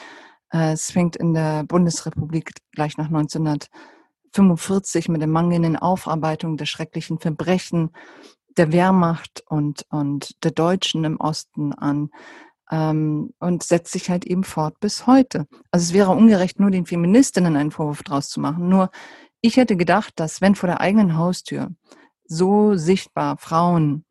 Äh, 0.51 0.73
es 0.73 0.91
fängt 0.91 1.15
in 1.15 1.33
der 1.33 1.63
Bundesrepublik 1.63 2.51
gleich 2.71 2.97
nach 2.97 3.07
1945 3.07 5.09
mit 5.09 5.21
der 5.21 5.27
mangelnden 5.27 5.77
Aufarbeitung 5.77 6.57
der 6.57 6.65
schrecklichen 6.65 7.19
Verbrechen 7.19 7.91
der 8.57 8.71
Wehrmacht 8.71 9.43
und, 9.47 9.85
und 9.89 10.43
der 10.43 10.51
Deutschen 10.51 11.03
im 11.03 11.19
Osten 11.19 11.73
an 11.73 12.09
ähm, 12.71 13.33
und 13.39 13.63
setzt 13.63 13.91
sich 13.91 14.09
halt 14.09 14.25
eben 14.25 14.43
fort 14.43 14.79
bis 14.79 15.07
heute. 15.07 15.47
Also 15.71 15.85
es 15.85 15.93
wäre 15.93 16.11
ungerecht, 16.11 16.59
nur 16.59 16.71
den 16.71 16.85
Feministinnen 16.85 17.55
einen 17.55 17.71
Vorwurf 17.71 18.03
draus 18.03 18.29
zu 18.29 18.39
machen. 18.39 18.67
Nur 18.67 18.89
Ich 19.41 19.57
hätte 19.57 19.77
gedacht, 19.77 20.13
dass 20.15 20.41
wenn 20.41 20.55
vor 20.55 20.67
der 20.67 20.81
eigenen 20.81 21.17
Haustür 21.17 21.69
so 22.25 22.75
sichtbar 22.75 23.37
Frauen 23.37 24.05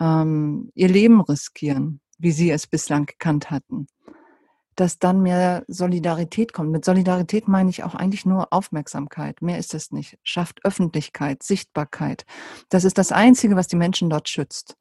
ähm, 0.00 0.70
ihr 0.74 0.88
Leben 0.88 1.20
riskieren, 1.20 2.00
wie 2.18 2.32
sie 2.32 2.50
es 2.50 2.66
bislang 2.66 3.06
gekannt 3.06 3.50
hatten, 3.50 3.86
dass 4.74 4.98
dann 4.98 5.22
mehr 5.22 5.64
Solidarität 5.68 6.52
kommt. 6.52 6.70
Mit 6.70 6.84
Solidarität 6.84 7.48
meine 7.48 7.70
ich 7.70 7.82
auch 7.84 7.94
eigentlich 7.94 8.26
nur 8.26 8.52
Aufmerksamkeit. 8.52 9.42
Mehr 9.42 9.58
ist 9.58 9.74
es 9.74 9.92
nicht. 9.92 10.18
Schafft 10.22 10.64
Öffentlichkeit, 10.64 11.42
Sichtbarkeit. 11.42 12.24
Das 12.68 12.84
ist 12.84 12.98
das 12.98 13.12
Einzige, 13.12 13.56
was 13.56 13.66
die 13.66 13.76
Menschen 13.76 14.10
dort 14.10 14.28
schützt. 14.28 14.76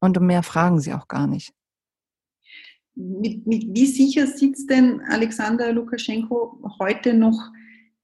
Und 0.00 0.16
um 0.18 0.26
mehr 0.26 0.42
fragen 0.42 0.80
sie 0.80 0.92
auch 0.94 1.08
gar 1.08 1.26
nicht. 1.26 1.52
Mit, 2.94 3.46
mit, 3.46 3.64
wie 3.68 3.86
sicher 3.86 4.26
sitzt 4.26 4.68
denn 4.68 5.00
Alexander 5.08 5.72
Lukaschenko 5.72 6.60
heute 6.78 7.14
noch 7.14 7.38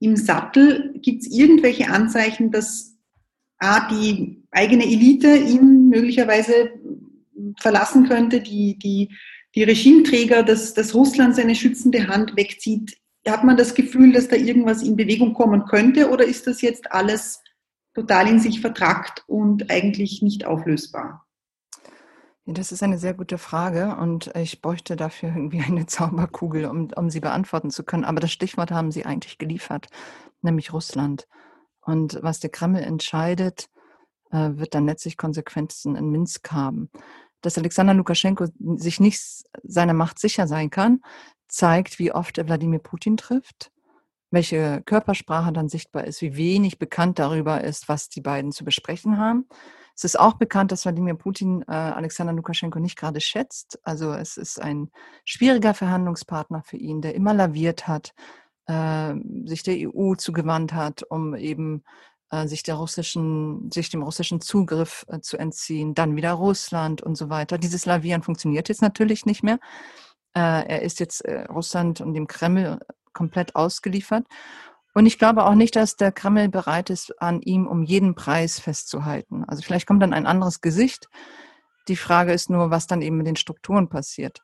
im 0.00 0.16
Sattel? 0.16 0.94
Gibt 1.02 1.22
es 1.22 1.30
irgendwelche 1.30 1.88
Anzeichen, 1.90 2.50
dass 2.50 2.96
A, 3.58 3.88
die 3.88 4.42
eigene 4.50 4.84
Elite 4.84 5.36
ihn 5.36 5.88
möglicherweise 5.88 6.70
verlassen 7.58 8.08
könnte, 8.08 8.40
die, 8.40 8.78
die, 8.78 9.14
die 9.54 9.64
Regimeträger, 9.64 10.42
dass, 10.42 10.74
dass 10.74 10.94
Russland 10.94 11.36
seine 11.36 11.54
schützende 11.54 12.06
Hand 12.08 12.36
wegzieht? 12.36 12.96
Hat 13.26 13.44
man 13.44 13.56
das 13.56 13.74
Gefühl, 13.74 14.12
dass 14.12 14.28
da 14.28 14.36
irgendwas 14.36 14.82
in 14.82 14.96
Bewegung 14.96 15.34
kommen 15.34 15.66
könnte 15.66 16.10
oder 16.10 16.24
ist 16.24 16.46
das 16.46 16.62
jetzt 16.62 16.90
alles 16.92 17.42
total 17.94 18.28
in 18.28 18.40
sich 18.40 18.60
vertrackt 18.60 19.24
und 19.26 19.70
eigentlich 19.70 20.22
nicht 20.22 20.46
auflösbar? 20.46 21.26
Das 22.50 22.72
ist 22.72 22.82
eine 22.82 22.96
sehr 22.96 23.12
gute 23.12 23.36
Frage 23.36 23.96
und 24.00 24.34
ich 24.34 24.62
bräuchte 24.62 24.96
dafür 24.96 25.28
irgendwie 25.28 25.60
eine 25.60 25.84
Zauberkugel, 25.84 26.64
um, 26.64 26.88
um 26.96 27.10
sie 27.10 27.20
beantworten 27.20 27.70
zu 27.70 27.84
können. 27.84 28.04
Aber 28.04 28.20
das 28.20 28.32
Stichwort 28.32 28.70
haben 28.70 28.90
Sie 28.90 29.04
eigentlich 29.04 29.36
geliefert, 29.36 29.88
nämlich 30.40 30.72
Russland. 30.72 31.28
Und 31.82 32.18
was 32.22 32.40
der 32.40 32.48
Kreml 32.48 32.80
entscheidet, 32.80 33.68
äh, 34.30 34.50
wird 34.54 34.74
dann 34.74 34.86
letztlich 34.86 35.18
Konsequenzen 35.18 35.94
in 35.94 36.10
Minsk 36.10 36.50
haben. 36.50 36.90
Dass 37.42 37.58
Alexander 37.58 37.94
Lukaschenko 37.94 38.46
sich 38.76 39.00
nicht 39.00 39.20
seiner 39.62 39.94
Macht 39.94 40.18
sicher 40.18 40.46
sein 40.46 40.70
kann, 40.70 41.00
zeigt, 41.48 41.98
wie 41.98 42.12
oft 42.12 42.38
er 42.38 42.46
Wladimir 42.46 42.80
Putin 42.80 43.16
trifft, 43.16 43.70
welche 44.30 44.82
Körpersprache 44.84 45.52
dann 45.52 45.68
sichtbar 45.68 46.04
ist, 46.04 46.20
wie 46.20 46.36
wenig 46.36 46.78
bekannt 46.78 47.18
darüber 47.18 47.62
ist, 47.62 47.88
was 47.88 48.08
die 48.08 48.20
beiden 48.20 48.52
zu 48.52 48.64
besprechen 48.64 49.18
haben. 49.18 49.46
Es 49.98 50.04
ist 50.04 50.20
auch 50.20 50.34
bekannt, 50.34 50.70
dass 50.70 50.84
Wladimir 50.84 51.14
Putin 51.14 51.62
äh, 51.62 51.72
Alexander 51.72 52.32
Lukaschenko 52.32 52.78
nicht 52.78 52.96
gerade 52.96 53.20
schätzt. 53.20 53.80
Also 53.82 54.12
es 54.12 54.36
ist 54.36 54.60
ein 54.62 54.90
schwieriger 55.24 55.74
Verhandlungspartner 55.74 56.62
für 56.62 56.76
ihn, 56.76 57.00
der 57.00 57.16
immer 57.16 57.34
laviert 57.34 57.88
hat, 57.88 58.12
äh, 58.66 59.14
sich 59.44 59.64
der 59.64 59.76
EU 59.88 60.14
zugewandt 60.14 60.72
hat, 60.72 61.02
um 61.02 61.34
eben 61.34 61.82
sich 62.46 62.62
der 62.62 62.74
russischen, 62.74 63.70
sich 63.70 63.90
dem 63.90 64.02
russischen 64.02 64.40
Zugriff 64.40 65.06
äh, 65.08 65.20
zu 65.20 65.38
entziehen, 65.38 65.94
dann 65.94 66.16
wieder 66.16 66.32
Russland 66.32 67.02
und 67.02 67.16
so 67.16 67.30
weiter. 67.30 67.58
Dieses 67.58 67.86
Lavieren 67.86 68.22
funktioniert 68.22 68.68
jetzt 68.68 68.82
natürlich 68.82 69.26
nicht 69.26 69.42
mehr. 69.42 69.58
Äh, 70.34 70.68
er 70.68 70.82
ist 70.82 71.00
jetzt 71.00 71.24
äh, 71.24 71.44
Russland 71.46 72.00
und 72.00 72.14
dem 72.14 72.26
Kreml 72.26 72.80
komplett 73.12 73.56
ausgeliefert. 73.56 74.26
Und 74.94 75.06
ich 75.06 75.18
glaube 75.18 75.44
auch 75.44 75.54
nicht, 75.54 75.76
dass 75.76 75.96
der 75.96 76.12
Kreml 76.12 76.48
bereit 76.48 76.90
ist, 76.90 77.20
an 77.20 77.40
ihm 77.40 77.66
um 77.66 77.82
jeden 77.82 78.14
Preis 78.14 78.58
festzuhalten. 78.58 79.44
Also 79.46 79.62
vielleicht 79.62 79.86
kommt 79.86 80.02
dann 80.02 80.12
ein 80.12 80.26
anderes 80.26 80.60
Gesicht. 80.60 81.08
Die 81.88 81.96
Frage 81.96 82.32
ist 82.32 82.50
nur, 82.50 82.70
was 82.70 82.86
dann 82.86 83.00
eben 83.02 83.16
mit 83.16 83.26
den 83.26 83.36
Strukturen 83.36 83.88
passiert. 83.88 84.42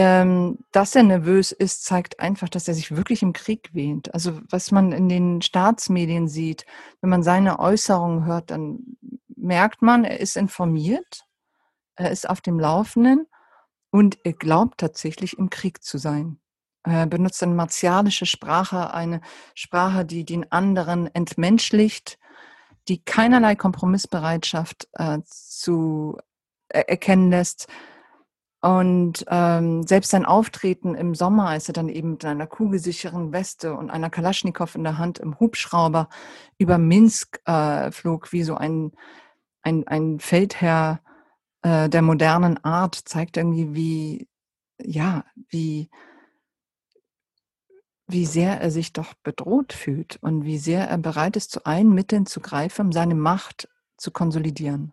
Ähm, 0.00 0.58
dass 0.70 0.94
er 0.94 1.02
nervös 1.02 1.50
ist, 1.50 1.84
zeigt 1.84 2.20
einfach, 2.20 2.48
dass 2.48 2.68
er 2.68 2.74
sich 2.74 2.94
wirklich 2.94 3.20
im 3.22 3.32
Krieg 3.32 3.74
wähnt. 3.74 4.14
Also 4.14 4.40
was 4.48 4.70
man 4.70 4.92
in 4.92 5.08
den 5.08 5.42
Staatsmedien 5.42 6.28
sieht, 6.28 6.66
wenn 7.00 7.10
man 7.10 7.24
seine 7.24 7.58
Äußerungen 7.58 8.24
hört, 8.24 8.52
dann 8.52 8.96
merkt 9.34 9.82
man, 9.82 10.04
er 10.04 10.20
ist 10.20 10.36
informiert, 10.36 11.24
er 11.96 12.12
ist 12.12 12.30
auf 12.30 12.40
dem 12.40 12.60
Laufenden 12.60 13.26
und 13.90 14.18
er 14.22 14.34
glaubt 14.34 14.78
tatsächlich 14.78 15.36
im 15.36 15.50
Krieg 15.50 15.82
zu 15.82 15.98
sein. 15.98 16.38
Er 16.84 17.06
benutzt 17.06 17.42
eine 17.42 17.54
martialische 17.54 18.24
Sprache, 18.24 18.94
eine 18.94 19.20
Sprache, 19.54 20.04
die 20.04 20.24
den 20.24 20.52
anderen 20.52 21.12
entmenschlicht, 21.12 22.20
die 22.86 23.02
keinerlei 23.04 23.56
Kompromissbereitschaft 23.56 24.86
äh, 24.92 25.18
zu 25.24 26.18
er 26.68 26.88
erkennen 26.88 27.30
lässt. 27.30 27.66
Und 28.60 29.24
ähm, 29.28 29.86
selbst 29.86 30.10
sein 30.10 30.24
Auftreten 30.24 30.96
im 30.96 31.14
Sommer, 31.14 31.48
als 31.48 31.68
er 31.68 31.74
dann 31.74 31.88
eben 31.88 32.12
mit 32.12 32.24
einer 32.24 32.48
kugelsicheren 32.48 33.32
Weste 33.32 33.74
und 33.74 33.88
einer 33.88 34.10
Kalaschnikow 34.10 34.74
in 34.74 34.82
der 34.82 34.98
Hand 34.98 35.20
im 35.20 35.38
Hubschrauber 35.38 36.08
über 36.58 36.76
Minsk 36.76 37.40
äh, 37.46 37.92
flog, 37.92 38.32
wie 38.32 38.42
so 38.42 38.56
ein, 38.56 38.92
ein, 39.62 39.86
ein 39.86 40.18
Feldherr 40.18 41.00
äh, 41.62 41.88
der 41.88 42.02
modernen 42.02 42.62
Art, 42.64 42.96
zeigt 42.96 43.36
irgendwie, 43.36 43.74
wie, 43.74 44.28
ja, 44.80 45.24
wie, 45.48 45.88
wie 48.08 48.26
sehr 48.26 48.60
er 48.60 48.72
sich 48.72 48.92
doch 48.92 49.14
bedroht 49.22 49.72
fühlt 49.72 50.18
und 50.20 50.44
wie 50.44 50.58
sehr 50.58 50.88
er 50.88 50.98
bereit 50.98 51.36
ist, 51.36 51.52
zu 51.52 51.64
allen 51.64 51.94
Mitteln 51.94 52.26
zu 52.26 52.40
greifen, 52.40 52.86
um 52.86 52.92
seine 52.92 53.14
Macht 53.14 53.68
zu 53.96 54.10
konsolidieren. 54.10 54.92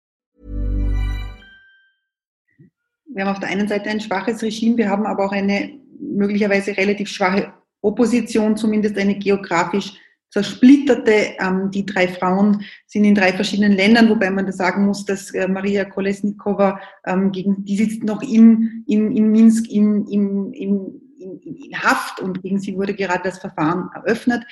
Wir 3.13 3.25
haben 3.25 3.31
auf 3.31 3.39
der 3.39 3.49
einen 3.49 3.67
Seite 3.67 3.89
ein 3.89 3.99
schwaches 3.99 4.41
Regime, 4.41 4.77
wir 4.77 4.89
haben 4.89 5.05
aber 5.05 5.25
auch 5.25 5.31
eine 5.31 5.79
möglicherweise 5.99 6.75
relativ 6.77 7.09
schwache 7.09 7.53
Opposition, 7.81 8.55
zumindest 8.55 8.97
eine 8.97 9.15
geografisch 9.15 9.93
zersplitterte. 10.29 11.35
Ähm, 11.39 11.71
die 11.71 11.85
drei 11.85 12.07
Frauen 12.07 12.63
sind 12.87 13.03
in 13.03 13.15
drei 13.15 13.33
verschiedenen 13.33 13.73
Ländern, 13.73 14.09
wobei 14.09 14.31
man 14.31 14.45
da 14.45 14.51
sagen 14.51 14.85
muss, 14.85 15.05
dass 15.05 15.31
äh, 15.31 15.47
Maria 15.47 15.85
Kolesnikova, 15.85 16.79
ähm, 17.05 17.31
gegen, 17.31 17.65
die 17.65 17.75
sitzt 17.75 18.03
noch 18.03 18.21
in, 18.21 18.83
in, 18.87 19.15
in 19.15 19.31
Minsk 19.31 19.69
in, 19.69 20.07
in, 20.07 20.53
in, 20.53 21.01
in, 21.19 21.41
Haft 21.73 22.19
und 22.19 22.41
gegen 22.41 22.59
sie 22.59 22.75
wurde 22.75 22.95
gerade 22.95 23.23
das 23.23 23.39
Verfahren 23.39 23.89
eröffnet. 23.93 24.43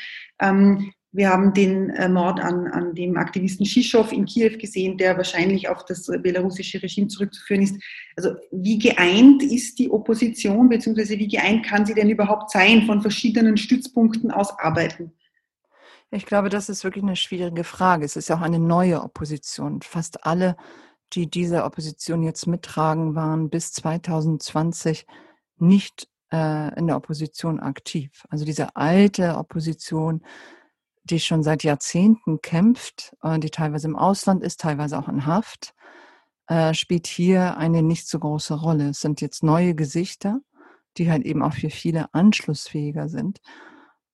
Wir 1.12 1.30
haben 1.30 1.54
den 1.54 1.90
äh, 1.92 2.08
Mord 2.08 2.40
an, 2.40 2.68
an 2.68 2.94
dem 2.94 3.18
Aktivisten 3.18 3.66
Shishow 3.66 4.06
in 4.12 4.26
Kiew 4.26 4.58
gesehen, 4.60 4.98
der 4.98 5.18
wahrscheinlich 5.18 5.68
auf 5.68 5.84
das 5.86 6.06
belarussische 6.06 6.82
Regime 6.84 7.08
zurückzuführen 7.08 7.64
ist. 7.64 7.82
Also 8.16 8.36
wie 8.52 8.78
geeint 8.78 9.42
ist 9.42 9.80
die 9.80 9.90
Opposition, 9.90 10.70
beziehungsweise 10.70 11.18
wie 11.18 11.28
geeint 11.28 11.66
kann 11.66 11.86
sie 11.86 11.96
denn 11.96 12.10
überhaupt 12.10 12.52
sein, 12.52 12.84
von 12.84 13.02
verschiedenen 13.02 13.58
Stützpunkten 13.58 14.30
aus 14.30 14.58
arbeiten? 14.60 15.12
Ich 16.12 16.26
glaube, 16.26 16.50
das 16.50 16.70
ist 16.70 16.84
wirklich 16.84 17.04
eine 17.04 17.16
schwierige 17.16 17.64
Frage. 17.64 18.06
Es 18.06 18.16
ist 18.16 18.30
ja 18.30 18.38
auch 18.38 18.42
eine 18.42 18.60
neue 18.60 19.02
Opposition. 19.02 19.82
Fast 19.82 20.26
alle, 20.26 20.58
die 21.14 21.30
diese 21.30 21.64
Opposition 21.64 22.24
jetzt 22.24 22.46
mittragen, 22.46 23.16
waren 23.16 23.50
bis 23.50 23.72
2020 23.74 25.06
nicht 25.58 26.08
äh, 26.32 26.78
in 26.78 26.88
der 26.88 26.98
Opposition 26.98 27.60
aktiv. 27.60 28.26
Also 28.30 28.46
diese 28.46 28.76
alte 28.76 29.38
Opposition, 29.38 30.24
die 31.10 31.20
schon 31.20 31.44
seit 31.44 31.64
Jahrzehnten 31.64 32.42
kämpft, 32.42 33.16
äh, 33.24 33.40
die 33.40 33.50
teilweise 33.50 33.88
im 33.88 33.96
Ausland 33.96 34.44
ist, 34.44 34.62
teilweise 34.62 34.98
auch 34.98 35.08
in 35.08 35.26
Haft, 35.26 35.74
äh, 36.48 36.74
spielt 36.74 37.08
hier 37.08 37.58
eine 37.58 37.84
nicht 37.84 38.08
so 38.08 38.20
große 38.20 38.56
Rolle. 38.56 38.90
Es 38.90 39.02
sind 39.02 39.22
jetzt 39.22 39.44
neue 39.44 39.76
Gesichter, 39.76 40.40
die 40.98 41.12
halt 41.12 41.24
eben 41.26 41.44
auch 41.44 41.54
für 41.54 41.70
viele 41.70 42.14
anschlussfähiger 42.14 43.10
sind. 43.10 43.40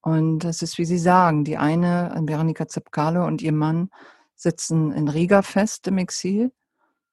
Und 0.02 0.40
das 0.40 0.62
ist, 0.62 0.78
wie 0.78 0.86
Sie 0.86 1.00
sagen, 1.00 1.44
die 1.44 1.58
eine, 1.58 2.22
Veronika 2.26 2.68
Zepkalo 2.68 3.26
und 3.26 3.42
ihr 3.42 3.54
Mann, 3.54 3.90
sitzen 4.36 4.92
in 4.92 5.08
Riga 5.08 5.42
fest 5.42 5.88
im 5.88 5.98
Exil, 5.98 6.52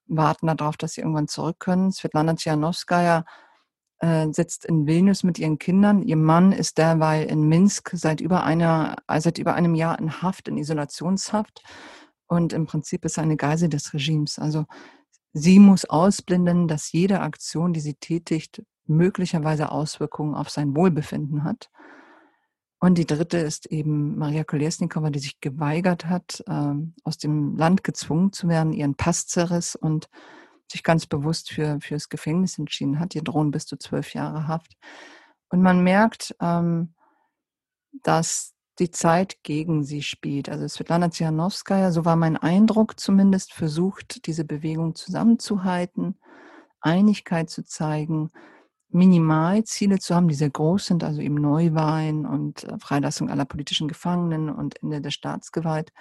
warten 0.07 0.47
darauf, 0.47 0.77
dass 0.77 0.93
sie 0.93 1.01
irgendwann 1.01 1.27
zurück 1.27 1.59
können. 1.59 1.91
Svetlana 1.91 2.35
Tjanowskaja 2.35 3.25
äh, 4.03 4.33
sitzt 4.33 4.65
in 4.65 4.85
Vilnius 4.85 5.23
mit 5.23 5.39
ihren 5.39 5.57
Kindern. 5.57 6.01
Ihr 6.01 6.17
Mann 6.17 6.51
ist 6.51 6.77
derweil 6.77 7.25
in 7.25 7.47
Minsk 7.47 7.91
seit 7.93 8.19
über, 8.19 8.43
einer, 8.43 8.97
äh, 9.07 9.21
seit 9.21 9.37
über 9.37 9.53
einem 9.53 9.75
Jahr 9.75 9.97
in 9.97 10.21
Haft, 10.21 10.49
in 10.49 10.57
Isolationshaft. 10.57 11.63
Und 12.27 12.51
im 12.51 12.65
Prinzip 12.65 13.05
ist 13.05 13.17
er 13.17 13.23
eine 13.23 13.37
Geisel 13.37 13.69
des 13.69 13.93
Regimes. 13.93 14.39
Also 14.39 14.65
sie 15.31 15.57
muss 15.57 15.85
ausblenden, 15.85 16.67
dass 16.67 16.91
jede 16.91 17.21
Aktion, 17.21 17.71
die 17.71 17.79
sie 17.79 17.93
tätigt, 17.93 18.63
möglicherweise 18.85 19.71
Auswirkungen 19.71 20.35
auf 20.35 20.49
sein 20.49 20.75
Wohlbefinden 20.75 21.45
hat. 21.45 21.69
Und 22.79 22.97
die 22.97 23.07
dritte 23.07 23.37
ist 23.37 23.67
eben 23.67 24.17
Maria 24.17 24.43
Kolesnikova, 24.43 25.11
die 25.11 25.19
sich 25.19 25.39
geweigert 25.39 26.07
hat, 26.07 26.43
ähm, 26.49 26.93
aus 27.05 27.17
dem 27.17 27.55
Land 27.55 27.85
gezwungen 27.85 28.33
zu 28.33 28.49
werden, 28.49 28.73
ihren 28.73 28.95
Pass 28.95 29.27
zerriss 29.27 29.77
und 29.77 30.09
sich 30.71 30.83
ganz 30.83 31.05
bewusst 31.05 31.51
für 31.51 31.79
fürs 31.81 32.09
Gefängnis 32.09 32.57
entschieden 32.57 32.99
hat. 32.99 33.15
Ihr 33.15 33.23
drohen 33.23 33.51
bis 33.51 33.65
zu 33.65 33.77
zwölf 33.77 34.13
Jahre 34.13 34.47
Haft. 34.47 34.73
Und 35.49 35.61
man 35.61 35.83
merkt, 35.83 36.35
ähm, 36.41 36.93
dass 38.01 38.53
die 38.79 38.89
Zeit 38.89 39.43
gegen 39.43 39.83
sie 39.83 40.01
spielt. 40.01 40.49
Also 40.49 40.67
Svetlana 40.67 41.09
Tsihanowskaja, 41.09 41.91
so 41.91 42.05
war 42.05 42.15
mein 42.15 42.37
Eindruck 42.37 42.99
zumindest, 42.99 43.53
versucht, 43.53 44.25
diese 44.25 44.45
Bewegung 44.45 44.95
zusammenzuhalten, 44.95 46.17
Einigkeit 46.81 47.49
zu 47.49 47.63
zeigen, 47.63 48.31
Minimalziele 48.89 49.99
zu 49.99 50.15
haben, 50.15 50.27
die 50.27 50.35
sehr 50.35 50.49
groß 50.49 50.85
sind, 50.85 51.03
also 51.03 51.21
eben 51.21 51.35
Neuwahlen 51.35 52.25
und 52.25 52.63
äh, 52.63 52.77
Freilassung 52.79 53.29
aller 53.29 53.45
politischen 53.45 53.87
Gefangenen 53.87 54.49
und 54.49 54.81
Ende 54.83 55.01
der 55.01 55.11
Staatsgewalt. 55.11 55.91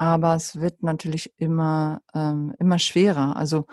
Aber 0.00 0.34
es 0.34 0.58
wird 0.58 0.82
natürlich 0.82 1.30
immer, 1.36 2.00
ähm, 2.14 2.54
immer 2.58 2.78
schwerer. 2.78 3.36
Also 3.36 3.66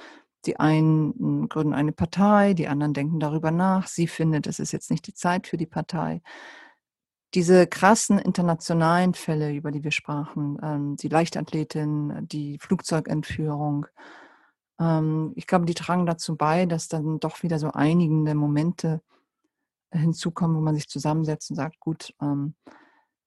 die 0.45 0.59
einen 0.59 1.47
gründen 1.47 1.73
eine 1.73 1.93
Partei, 1.93 2.53
die 2.53 2.67
anderen 2.67 2.93
denken 2.93 3.21
darüber 3.21 3.49
nach. 3.49 3.87
Sie 3.87 4.07
findet, 4.07 4.45
es 4.45 4.59
ist 4.59 4.73
jetzt 4.73 4.91
nicht 4.91 5.07
die 5.07 5.13
Zeit 5.13 5.47
für 5.47 5.55
die 5.55 5.65
Partei. 5.65 6.21
Diese 7.33 7.65
krassen 7.65 8.19
internationalen 8.19 9.13
Fälle, 9.13 9.53
über 9.53 9.71
die 9.71 9.85
wir 9.85 9.91
sprachen, 9.91 10.57
ähm, 10.61 10.95
die 10.97 11.07
Leichtathletin, 11.07 12.27
die 12.27 12.59
Flugzeugentführung, 12.59 13.85
ähm, 14.81 15.31
ich 15.37 15.47
glaube, 15.47 15.65
die 15.65 15.75
tragen 15.75 16.05
dazu 16.05 16.35
bei, 16.35 16.65
dass 16.65 16.89
dann 16.89 17.21
doch 17.21 17.41
wieder 17.41 17.57
so 17.57 17.71
einigende 17.71 18.35
Momente 18.35 19.01
hinzukommen, 19.93 20.57
wo 20.57 20.61
man 20.61 20.75
sich 20.75 20.89
zusammensetzt 20.89 21.51
und 21.51 21.55
sagt, 21.55 21.79
gut, 21.79 22.13
ähm, 22.21 22.53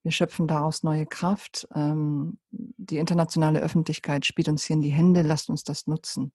wir 0.03 0.13
schöpfen 0.13 0.47
daraus 0.47 0.83
neue 0.83 1.07
Kraft. 1.07 1.69
Ähm, 1.75 2.39
die 2.51 2.99
internationale 2.99 3.61
Öffentlichkeit 3.61 4.25
spielt 4.25 4.49
uns 4.49 4.65
hier 4.65 4.75
in 4.75 4.83
die 4.83 4.91
Hände, 4.91 5.23
lasst 5.23 5.51
uns 5.51 5.65
das 5.65 5.87
nutzen. 5.87 6.33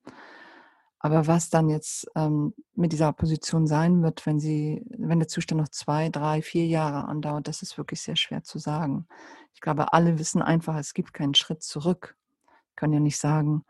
Aber 0.99 1.28
was 1.28 1.49
dann 1.49 1.69
jetzt 1.69 2.08
ähm, 2.15 2.54
mit 2.73 2.91
dieser 2.91 3.13
Position 3.13 3.67
sein 3.67 4.01
wird, 4.01 4.25
wenn 4.25 4.39
sie, 4.39 4.84
wenn 4.89 5.19
der 5.19 5.28
Zustand 5.28 5.62
noch 5.62 5.69
zwei, 5.69 6.10
drei, 6.10 6.41
vier 6.41 6.65
Jahre 6.65 7.08
andauert, 7.08 7.47
das 7.47 7.62
ist 7.62 7.78
wirklich 7.78 8.01
sehr 8.01 8.15
schwer 8.15 8.43
zu 8.43 8.60
sagen. 8.60 9.08
Ich 9.54 9.62
glaube, 9.62 9.93
alle 9.93 10.17
wissen 10.19 10.41
einfach, 10.41 10.75
es 10.78 10.93
gibt 10.93 11.13
keinen 11.13 11.36
Schritt 11.36 11.62
zurück. 11.63 12.15
Wir 12.45 12.75
können 12.75 12.93
ja 12.93 12.99
nicht 12.99 13.19
sagen, 13.19 13.65